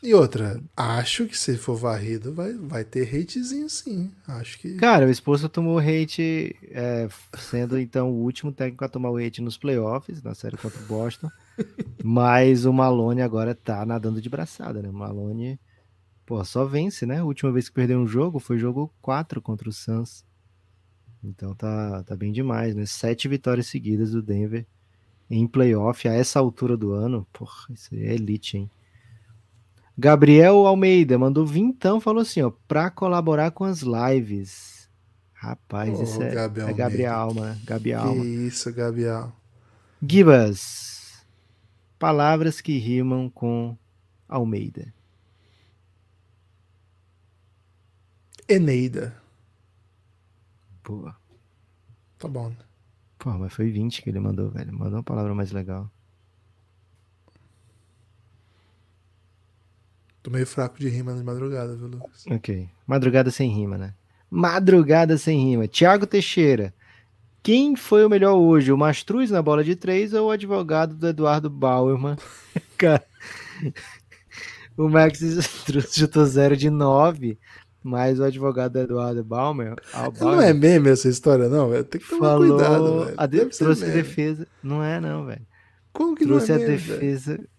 [0.03, 4.11] E outra, acho que se for varrido, vai, vai ter hatezinho sim.
[4.27, 4.73] Acho que.
[4.75, 9.43] Cara, o esposo tomou hate, é, sendo então o último técnico a tomar o hate
[9.43, 11.29] nos playoffs, na série contra o Boston.
[12.03, 14.89] Mas o Malone agora tá nadando de braçada, né?
[14.89, 15.59] O Malone,
[16.25, 17.19] pô, só vence, né?
[17.19, 20.25] A última vez que perdeu um jogo foi jogo 4 contra o Suns.
[21.23, 22.87] Então tá, tá bem demais, né?
[22.87, 24.65] Sete vitórias seguidas do Denver
[25.29, 27.27] em playoff a essa altura do ano.
[27.31, 28.71] Porra, isso aí é elite, hein?
[29.97, 34.89] Gabriel Almeida mandou vintão, falou assim, ó, pra colaborar com as lives.
[35.33, 36.73] Rapaz, Ô, isso é, Gabi é.
[36.73, 37.57] Gabriel Alma?
[37.65, 38.23] Gabi que Alma.
[38.25, 39.33] isso, Gabriel.
[40.01, 41.25] Gibas.
[41.97, 43.75] Palavras que rimam com
[44.27, 44.93] Almeida.
[48.47, 49.15] Eneida.
[50.83, 51.15] Boa.
[52.17, 52.53] Tá bom.
[53.17, 54.73] Pô, mas foi 20 que ele mandou, velho.
[54.73, 55.89] Mandou uma palavra mais legal.
[60.23, 62.25] Tô meio fraco de rima de madrugada, viu, Lucas?
[62.29, 62.69] Ok.
[62.85, 63.93] Madrugada sem rima, né?
[64.29, 65.67] Madrugada sem rima.
[65.67, 66.73] Tiago Teixeira.
[67.43, 68.71] Quem foi o melhor hoje?
[68.71, 72.15] O Mastruz na bola de três ou o advogado do Eduardo Bauerman?
[72.77, 73.03] Cara,
[74.77, 75.19] o Max
[75.91, 77.39] chutou 0 de 9,
[77.83, 81.83] mas o advogado do Eduardo Baumer, ah, Não é meme essa história, não, velho.
[81.83, 83.13] Tem que tomar falou, cuidado, velho.
[83.17, 84.47] a de- trouxe a defesa.
[84.61, 85.41] Não é, não, velho.
[85.91, 87.49] Como que Trouxe não a é meme, velho?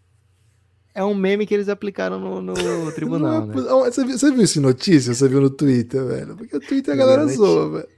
[0.94, 2.54] É um meme que eles aplicaram no, no
[2.92, 3.54] tribunal, né?
[3.56, 5.14] é Ah, Você viu, você viu isso em notícia?
[5.14, 6.36] Você viu no Twitter, velho?
[6.36, 7.88] Porque o Twitter a galera zoa, velho.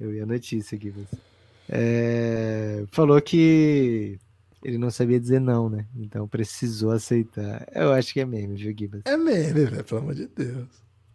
[0.00, 0.92] Eu vi a notícia aqui.
[0.96, 1.20] Mas...
[1.68, 4.18] É, Falou que
[4.64, 5.86] ele não sabia dizer não, né?
[5.94, 7.66] Então precisou aceitar.
[7.74, 9.02] Eu acho que é meme, viu, Gibas?
[9.04, 10.66] É meme, velho, pelo amor de Deus.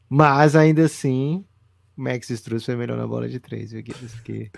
[0.08, 1.44] Mas ainda assim,
[1.98, 4.14] o Max Struz foi melhor na bola de três, viu, Gibas?
[4.14, 4.52] Porque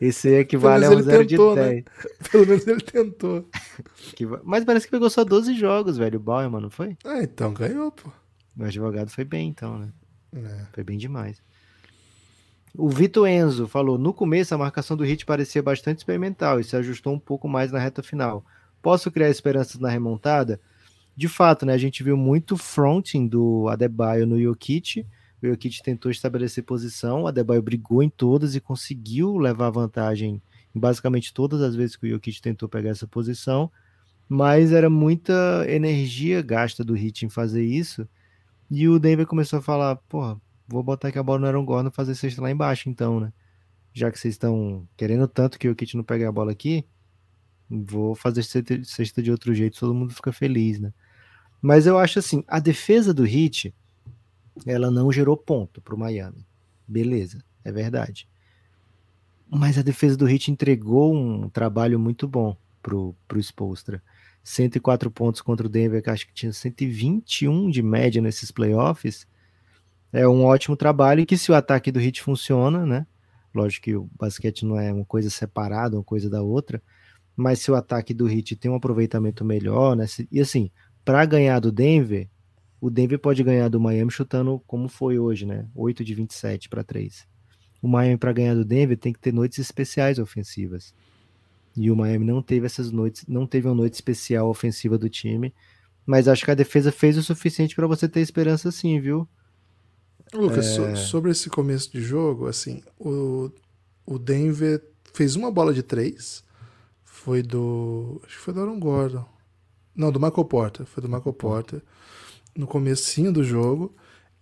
[0.00, 1.70] esse aí equivale a menos um ele 0 de tentou, né?
[1.70, 1.84] 10.
[2.30, 3.48] Pelo menos ele tentou.
[4.44, 6.96] Mas parece que pegou só 12 jogos, velho, o Bauer, não foi?
[7.04, 8.10] Ah, então ganhou, pô.
[8.58, 9.88] O advogado foi bem, então, né?
[10.34, 10.66] É.
[10.72, 11.42] Foi bem demais.
[12.76, 16.76] O Vitor Enzo falou: no começo a marcação do Hit parecia bastante experimental e se
[16.76, 18.44] ajustou um pouco mais na reta final.
[18.80, 20.60] Posso criar esperanças na remontada?
[21.16, 21.74] De fato, né?
[21.74, 25.06] A gente viu muito fronting do Adebayo no Jokic.
[25.42, 30.42] O Jokic tentou estabelecer posição, o Adebayo brigou em todas e conseguiu levar vantagem
[30.74, 33.70] em basicamente todas as vezes que o Jokic tentou pegar essa posição,
[34.28, 38.06] mas era muita energia gasta do Hit em fazer isso.
[38.70, 41.90] E o Denver começou a falar, porra, vou botar aqui a bola no Aaron Gordon
[41.90, 43.32] fazer cesta lá embaixo, então, né?
[43.92, 46.84] Já que vocês estão querendo tanto que o Kit não pegue a bola aqui,
[47.68, 50.92] vou fazer cesta- de outro jeito, todo mundo fica feliz, né?
[51.60, 53.74] Mas eu acho assim, a defesa do Heat,
[54.66, 56.46] ela não gerou ponto pro Miami.
[56.86, 58.28] Beleza, é verdade.
[59.48, 64.02] Mas a defesa do Heat entregou um trabalho muito bom pro, pro Spolstra.
[64.42, 69.26] 104 pontos contra o Denver, que acho que tinha 121 de média nesses playoffs.
[70.12, 73.06] É um ótimo trabalho e que se o ataque do Heat funciona, né?
[73.54, 76.82] Lógico que o basquete não é uma coisa separada, uma coisa da outra,
[77.36, 80.06] mas se o ataque do Heat tem um aproveitamento melhor, né?
[80.30, 80.70] E assim,
[81.04, 82.28] para ganhar do Denver,
[82.80, 85.66] o Denver pode ganhar do Miami chutando como foi hoje, né?
[85.74, 87.26] 8 de 27 para 3.
[87.82, 90.94] O Miami para ganhar do Denver tem que ter noites especiais ofensivas.
[91.76, 95.54] E o Miami não teve essas noites, não teve uma noite especial ofensiva do time,
[96.04, 99.28] mas acho que a defesa fez o suficiente para você ter esperança sim, viu?
[100.32, 103.50] Lucas, so- sobre esse começo de jogo, assim, o,
[104.06, 106.44] o Denver fez uma bola de três.
[107.04, 108.20] Foi do.
[108.24, 109.24] Acho que foi do Aaron Gordon.
[109.94, 110.86] Não, do Michael Porter.
[110.86, 111.82] Foi do Michael Porter.
[112.56, 113.94] No comecinho do jogo.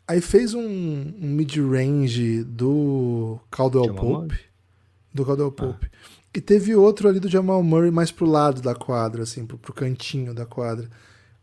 [0.07, 4.39] Aí fez um, um mid-range do Caldwell Pope.
[5.13, 5.91] Do Caldwell Pope.
[6.35, 9.73] E teve outro ali do Jamal Murray mais pro lado da quadra, assim, pro, pro
[9.73, 10.89] cantinho da quadra.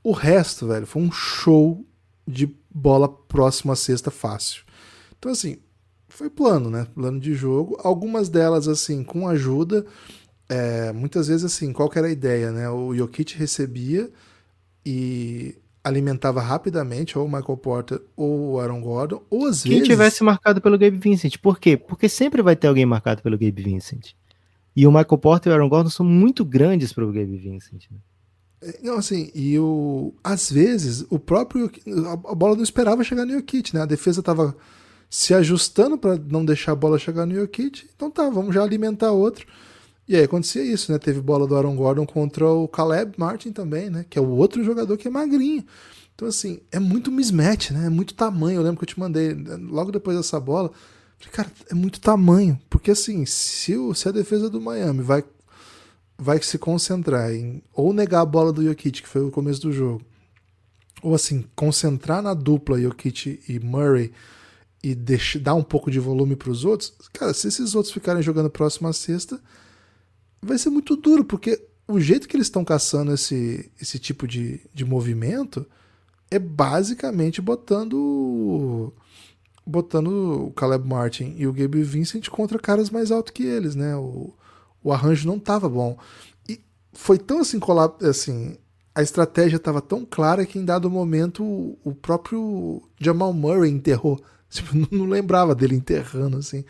[0.04, 1.86] O resto, velho, foi um show
[2.28, 4.64] de bola próxima à cesta fácil.
[5.18, 5.58] Então, assim,
[6.08, 6.88] foi plano, né?
[6.96, 7.78] Plano de jogo.
[7.84, 9.86] Algumas delas, assim, com ajuda.
[10.48, 12.70] É, muitas vezes, assim, qual que era a ideia, né?
[12.70, 14.10] O Jokic recebia
[14.86, 15.56] e
[15.86, 19.88] alimentava rapidamente ou o Michael Porter ou o Aaron Gordon, ou às Quem vezes...
[19.88, 21.38] tivesse marcado pelo Gabe Vincent.
[21.38, 21.78] Por quê?
[21.78, 24.14] Porque sempre vai ter alguém marcado pelo Gabe Vincent.
[24.76, 27.86] E o Michael Porter e o Aaron Gordon são muito grandes para o Gabe Vincent.
[27.92, 27.98] né?
[28.82, 30.14] Não, assim, e o.
[30.24, 31.72] Às vezes, o próprio.
[32.08, 33.82] A bola não esperava chegar no Jokic, né?
[33.82, 34.58] A defesa tava
[35.08, 37.88] se ajustando para não deixar a bola chegar no Jokic.
[37.96, 39.46] Então tá, vamos já alimentar outro.
[40.08, 41.00] E aí acontecia isso, né?
[41.00, 44.06] Teve bola do Aaron Gordon contra o Caleb Martin também, né?
[44.10, 45.66] Que é o outro jogador que é magrinho.
[46.14, 47.88] Então, assim, é muito mismatch, né?
[47.88, 48.60] É muito tamanho.
[48.60, 50.72] Eu lembro que eu te mandei, logo depois dessa bola.
[51.18, 52.60] Falei, cara, é muito tamanho.
[52.70, 55.24] Porque, assim, se, o, se a defesa do Miami vai
[56.18, 59.72] vai se concentrar em ou negar a bola do Jokic, que foi o começo do
[59.72, 60.02] jogo,
[61.02, 64.12] ou assim, concentrar na dupla Jokic e Murray
[64.82, 68.22] e deixar, dar um pouco de volume para os outros, cara, se esses outros ficarem
[68.22, 69.42] jogando próximo à sexta,
[70.46, 74.62] vai ser muito duro, porque o jeito que eles estão caçando esse, esse tipo de,
[74.74, 75.66] de movimento
[76.32, 78.94] é basicamente botando
[79.66, 83.96] botando o Caleb Martin e o Gabe Vincent contra caras mais altos que eles, né?
[83.96, 84.32] O,
[84.84, 85.98] o arranjo não tava bom.
[86.48, 86.62] E
[86.94, 87.60] foi tão assim,
[88.08, 88.58] assim
[88.94, 91.44] a estratégia estava tão clara que em dado momento
[91.84, 94.24] o, próprio Jamal Murray enterrou.
[94.48, 96.64] Tipo, não lembrava dele enterrando assim.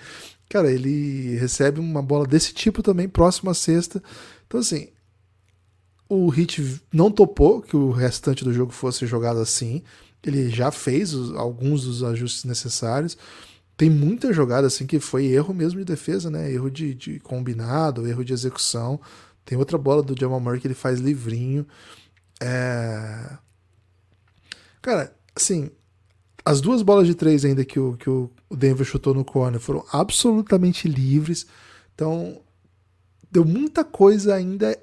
[0.50, 4.02] Cara, ele recebe uma bola desse tipo também próximo à sexta.
[4.48, 4.89] Então assim,
[6.08, 9.84] o Hit não topou que o restante do jogo fosse jogado assim.
[10.24, 13.18] Ele já fez os- alguns dos ajustes necessários.
[13.78, 16.52] Tem muita jogada assim que foi erro mesmo de defesa, né?
[16.52, 19.00] Erro de, de combinado, erro de execução.
[19.43, 21.68] Tem outra bola do Jamal Murray que ele faz livrinho.
[22.41, 23.38] É...
[24.82, 25.70] Cara, assim,
[26.46, 29.84] as duas bolas de três ainda que o, que o Denver chutou no corner foram
[29.91, 31.48] absolutamente livres.
[31.96, 32.39] Então,
[33.32, 34.78] deu muita coisa ainda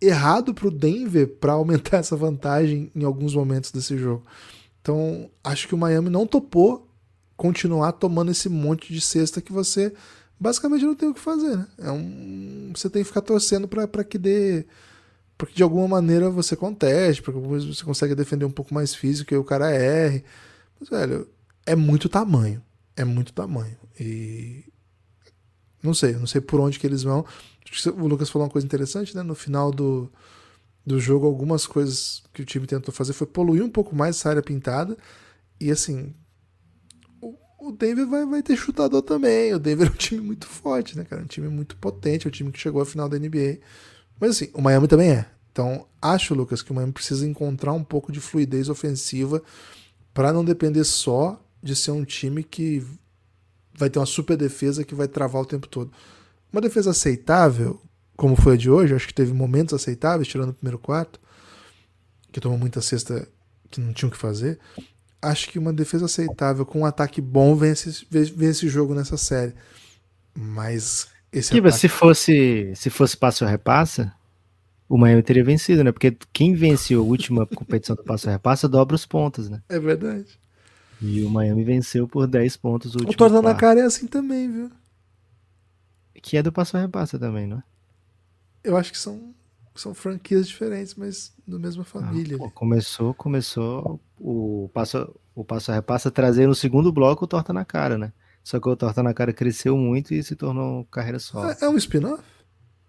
[0.00, 4.26] errado pro Denver para aumentar essa vantagem em alguns momentos desse jogo.
[4.82, 6.88] Então, acho que o Miami não topou
[7.36, 9.92] continuar tomando esse monte de cesta que você
[10.40, 11.66] basicamente não tem o que fazer, né?
[11.78, 14.66] É um, você tem que ficar torcendo para que dê
[15.38, 19.36] porque de alguma maneira você conteste, porque você consegue defender um pouco mais físico e
[19.36, 20.24] o cara erre.
[20.78, 21.28] Mas, velho,
[21.64, 22.62] é muito tamanho.
[22.96, 23.76] É muito tamanho.
[23.98, 24.64] E.
[25.82, 27.24] Não sei, não sei por onde que eles vão.
[27.96, 29.22] O Lucas falou uma coisa interessante, né?
[29.22, 30.10] No final do,
[30.86, 34.30] do jogo, algumas coisas que o time tentou fazer foi poluir um pouco mais essa
[34.30, 34.96] área pintada.
[35.60, 36.14] E assim.
[37.58, 39.54] o- Denver vai, vai ter chutador também.
[39.54, 41.22] O Denver é um time muito forte, né, cara?
[41.22, 42.26] Um time muito potente.
[42.26, 43.58] É o time que chegou à final da NBA.
[44.20, 45.26] Mas assim, o Miami também é.
[45.52, 49.42] Então, acho, Lucas, que o Miami precisa encontrar um pouco de fluidez ofensiva
[50.16, 52.82] para não depender só de ser um time que
[53.74, 55.92] vai ter uma super defesa que vai travar o tempo todo.
[56.50, 57.78] Uma defesa aceitável,
[58.16, 61.20] como foi a de hoje, acho que teve momentos aceitáveis, tirando o primeiro quarto,
[62.32, 63.28] que tomou muita cesta
[63.70, 64.58] que não tinha o que fazer.
[65.20, 69.54] Acho que uma defesa aceitável com um ataque bom vence, vence esse jogo nessa série.
[70.34, 71.80] Mas esse Kiba, ataque...
[71.82, 74.14] se fosse se fosse passo a repassa,
[74.88, 75.92] o Miami teria vencido, né?
[75.92, 79.62] Porque quem venceu a última competição do passo a repassa dobra os pontos, né?
[79.68, 80.38] É verdade.
[81.00, 84.06] E o Miami venceu por 10 pontos o O último torta na cara é assim
[84.06, 84.70] também, viu?
[86.22, 87.62] que é do passo a repassa também, não é?
[88.64, 89.32] Eu acho que são,
[89.76, 92.36] são franquias diferentes, mas da mesma família.
[92.36, 97.28] Ah, pô, começou, começou o passo, o passo a repassa trazer no segundo bloco o
[97.28, 98.12] torta na cara, né?
[98.42, 101.68] Só que o torta na cara cresceu muito e se tornou carreira solo, Ah, é
[101.68, 102.22] um spin-off?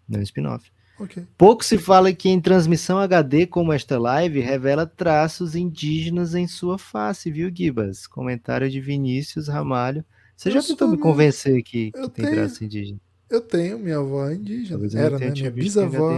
[0.07, 0.71] não é um spin-off.
[0.99, 1.23] Ok.
[1.37, 6.77] Pouco se fala que em transmissão HD como esta live revela traços indígenas em sua
[6.77, 8.07] face, viu, Gibas?
[8.07, 10.03] Comentário de Vinícius Ramalho.
[10.35, 12.35] Você Eu já tentou me convencer que, que tem tenho.
[12.35, 12.99] traço indígena?
[13.29, 14.69] Eu tenho, minha avó é indígena.
[14.69, 15.31] Talvez Era, né?
[15.31, 16.11] Minha bisavó.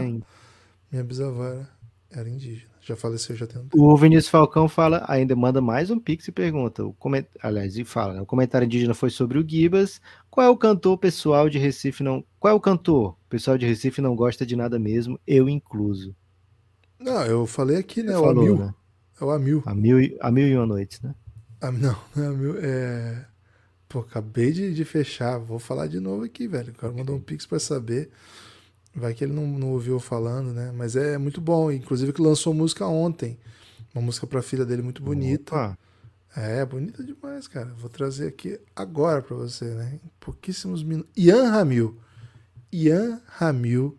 [0.91, 1.69] Minha bisavó era,
[2.11, 2.68] era indígena.
[2.89, 6.31] Já faleceu, já tem um O Vinícius Falcão fala, ainda manda mais um pix e
[6.31, 6.83] pergunta.
[6.83, 7.25] O coment...
[7.39, 8.21] Aliás, e fala, né?
[8.21, 10.01] o comentário indígena foi sobre o Gibas.
[10.27, 12.25] Qual é o cantor pessoal de Recife não.
[12.39, 13.15] Qual é o cantor?
[13.29, 16.15] Pessoal de Recife não gosta de nada mesmo, eu incluso.
[16.99, 18.13] Não, eu falei aqui, né?
[18.13, 18.57] Você o falou, Amil.
[18.57, 18.73] né?
[19.21, 19.63] É o Amil.
[19.67, 21.13] A mil, e- a mil e uma noites, né?
[21.61, 23.23] Ah, não, não, meu, é.
[23.87, 25.37] Pô, acabei de, de fechar.
[25.37, 26.71] Vou falar de novo aqui, velho.
[26.71, 28.09] O cara mandou um pix pra saber.
[28.99, 30.71] Vai que ele não, não ouviu falando, né?
[30.75, 31.71] Mas é muito bom.
[31.71, 33.37] Inclusive que lançou música ontem.
[33.93, 35.55] Uma música pra filha dele muito bonita.
[35.55, 35.77] Opa.
[36.35, 37.73] É, bonita demais, cara.
[37.77, 39.99] Vou trazer aqui agora pra você, né?
[40.03, 41.11] Em pouquíssimos minutos.
[41.17, 41.97] Ian Ramil.
[42.71, 43.97] Ian Ramil.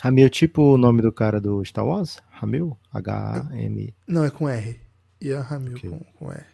[0.00, 2.18] Ramil, tipo o nome do cara do Star Wars?
[2.30, 2.76] Ramil?
[2.92, 3.94] H-M.
[4.06, 4.78] Não, é com R.
[5.22, 5.88] Ian Ramil Ok.
[5.88, 6.44] com, com R.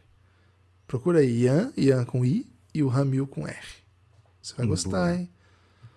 [0.87, 3.57] Procura aí, Ian, Ian com I e o Ramil com R.
[4.41, 5.15] Você vai Hum, gostar, boa.
[5.17, 5.31] hein?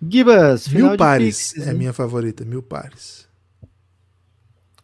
[0.02, 1.78] Gibas, Mil pares Pixies, é a hein?
[1.78, 3.28] minha favorita, mil pares.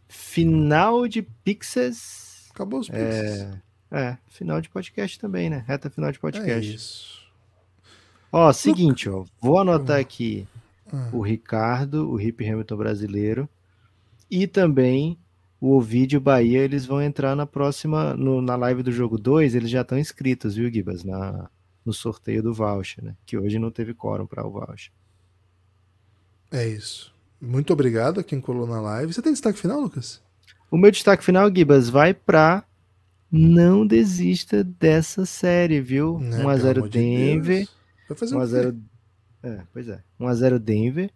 [0.08, 2.48] Final de Pixies.
[2.54, 3.58] Acabou os pixels.
[3.90, 5.64] É, final de podcast também, né?
[5.66, 6.74] Reta final de É, podcast.
[6.74, 7.20] isso.
[8.32, 9.24] Ó, seguinte, ó.
[9.40, 10.00] Vou anotar Hum.
[10.00, 10.48] aqui
[10.92, 13.48] Ah, o Ricardo, o Hip Hamilton brasileiro.
[14.30, 15.16] E também
[15.60, 19.70] o Ovidio Bahia, eles vão entrar na próxima, no- na live do jogo 2, eles
[19.70, 21.04] já estão inscritos, viu, Gibas?
[21.04, 21.48] Na,
[21.84, 23.16] no sorteio do voucher, né?
[23.26, 24.92] Que hoje não teve quórum para o voucher.
[26.50, 27.14] É isso.
[27.40, 29.12] Muito obrigado a quem colou na live.
[29.12, 30.20] Você tem destaque final, Lucas?
[30.70, 32.64] O meu destaque final, Gibas, vai para
[33.30, 36.18] não desista dessa série, viu?
[36.18, 37.68] Né, 1x0 pelo amor de Denver.
[38.08, 38.46] Vai fazer o quê?
[38.46, 38.80] 1x0.
[39.42, 40.02] É, pois é.
[40.20, 41.10] 1x0 Denver.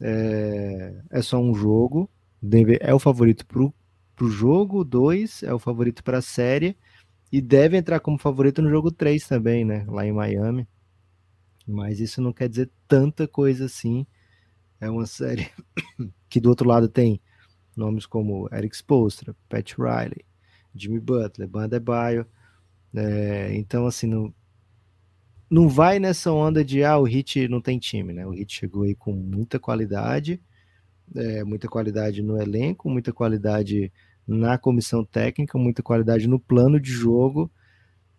[0.00, 2.08] É, é só um jogo.
[2.40, 3.72] Denver é o favorito pro,
[4.14, 6.76] pro jogo 2, é o favorito para a série.
[7.32, 9.84] E deve entrar como favorito no jogo 3 também, né?
[9.88, 10.66] Lá em Miami.
[11.66, 14.06] Mas isso não quer dizer tanta coisa assim.
[14.80, 15.50] É uma série
[16.28, 17.20] que do outro lado tem
[17.76, 20.24] nomes como Eric Spoelstra, Pat Riley,
[20.74, 22.26] Jimmy Butler, Banda Baio.
[22.94, 24.34] É, então, assim, não,
[25.50, 28.26] não vai nessa onda de ah, o Hit não tem time, né?
[28.26, 30.40] O Hit chegou aí com muita qualidade,
[31.14, 33.92] é, muita qualidade no elenco, muita qualidade
[34.26, 37.50] na comissão técnica, muita qualidade no plano de jogo.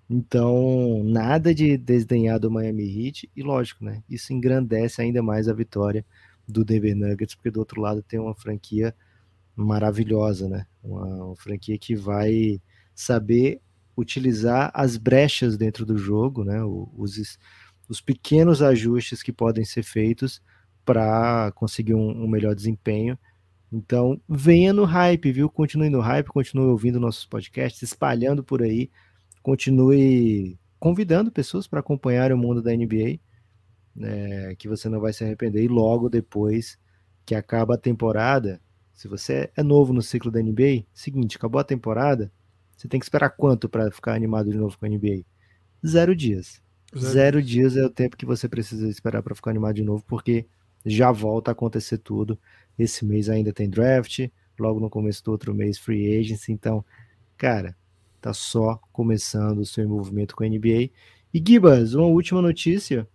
[0.09, 4.03] Então, nada de desdenhar do Miami Heat, e lógico, né?
[4.09, 6.05] Isso engrandece ainda mais a vitória
[6.47, 8.95] do Denver Nuggets, porque do outro lado tem uma franquia
[9.55, 10.65] maravilhosa, né?
[10.83, 12.61] Uma, uma franquia que vai
[12.95, 13.59] saber
[13.95, 16.63] utilizar as brechas dentro do jogo, né?
[16.63, 17.37] Os,
[17.89, 20.41] os pequenos ajustes que podem ser feitos
[20.85, 23.17] para conseguir um, um melhor desempenho.
[23.71, 25.49] Então, venha no hype, viu?
[25.49, 28.89] Continue no hype, continue ouvindo nossos podcasts, espalhando por aí,
[29.43, 33.19] continue convidando pessoas para acompanhar o mundo da NBA,
[33.97, 35.63] né, que você não vai se arrepender.
[35.63, 36.77] E logo depois
[37.25, 38.61] que acaba a temporada,
[38.93, 42.31] se você é novo no ciclo da NBA, seguinte, acabou a temporada,
[42.75, 45.25] você tem que esperar quanto para ficar animado de novo com a NBA?
[45.85, 46.61] Zero dias.
[46.95, 50.03] Zero Zero, dias é o tempo que você precisa esperar para ficar animado de novo,
[50.07, 50.45] porque
[50.85, 52.39] já volta a acontecer tudo.
[52.77, 56.85] Esse mês ainda tem draft, logo no começo do outro mês free agency, então,
[57.35, 57.75] cara,
[58.21, 60.89] tá só começando o seu envolvimento com a NBA.
[61.33, 63.07] E Gibas, uma última notícia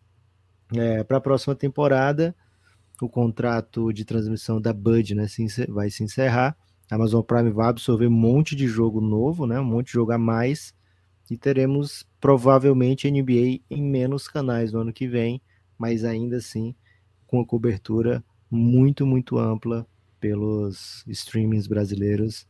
[0.74, 2.34] é, para a próxima temporada,
[3.00, 5.26] o contrato de transmissão da Bud né,
[5.68, 6.56] vai se encerrar.
[6.90, 10.12] A Amazon Prime vai absorver um monte de jogo novo, né, um monte de jogo
[10.12, 10.74] a mais,
[11.30, 15.40] e teremos provavelmente NBA em menos canais no ano que vem,
[15.78, 16.74] mas ainda assim
[17.26, 19.86] com a cobertura muito, muito ampla
[20.20, 22.46] pelos streamings brasileiros.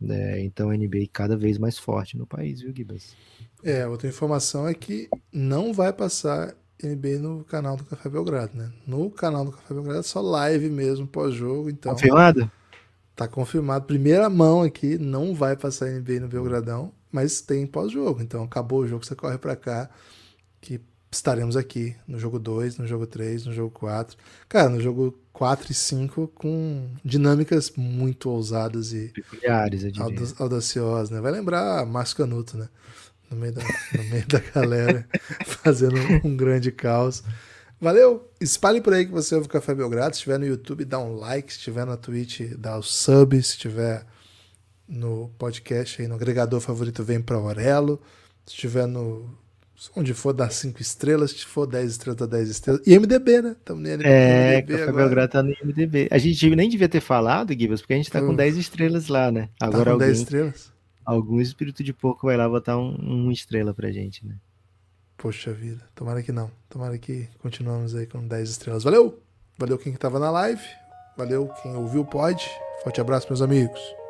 [0.00, 3.14] né, então a NBA cada vez mais forte no país, viu, Gibas?
[3.62, 6.56] É, outra informação é que não vai passar
[6.86, 8.72] NBA no canal do Café Belgrado, né?
[8.86, 12.50] No canal do Café Belgrado é só live mesmo, pós-jogo, então Confirmado?
[13.14, 13.86] tá confirmado.
[13.86, 18.22] Primeira mão aqui, não vai passar NBA no Belgradão, mas tem pós-jogo.
[18.22, 19.88] Então acabou o jogo, você corre pra cá,
[20.60, 20.80] que
[21.10, 24.16] estaremos aqui no jogo 2, no jogo 3, no jogo 4.
[24.48, 29.84] Cara, no jogo 4 e 5 com dinâmicas muito ousadas e Peculiares,
[30.38, 31.20] audaciosas, né?
[31.20, 32.68] Vai lembrar Márcio Canuto, né?
[33.32, 35.08] No meio da, no meio da galera,
[35.46, 37.24] fazendo um grande caos.
[37.80, 38.30] Valeu!
[38.40, 40.14] Espalhe por aí que você ouve o Café Belgrado.
[40.14, 41.52] Se estiver no YouTube, dá um like.
[41.52, 43.34] Se estiver na Twitch, dá o sub.
[43.42, 44.04] Se estiver
[44.86, 48.00] no podcast aí, no agregador favorito, vem para Aurelo.
[48.46, 49.40] Se estiver no.
[49.96, 51.32] Onde for, dá 5 estrelas.
[51.32, 52.82] Se for 10 estrelas, dá 10 estrelas.
[52.86, 53.56] E MDB, né?
[53.58, 55.04] Estamos no É, MDB Café agora.
[55.06, 56.08] Belgrado tá no IMDB.
[56.10, 58.36] A gente nem devia ter falado, Gibas, porque a gente tá com Hum.
[58.36, 59.48] 10 estrelas lá, né?
[59.58, 60.71] Tá Agora com 10 alguém, estrelas?
[61.04, 64.36] Algum espírito de porco vai lá botar um, estrela pra gente, né?
[65.16, 66.50] Poxa vida, tomara que não.
[66.68, 68.82] Tomara que continuamos aí com 10 estrelas.
[68.82, 69.22] Valeu!
[69.58, 70.62] Valeu quem estava na live.
[71.16, 72.48] Valeu quem ouviu pode.
[72.82, 74.01] Forte abraço, meus amigos.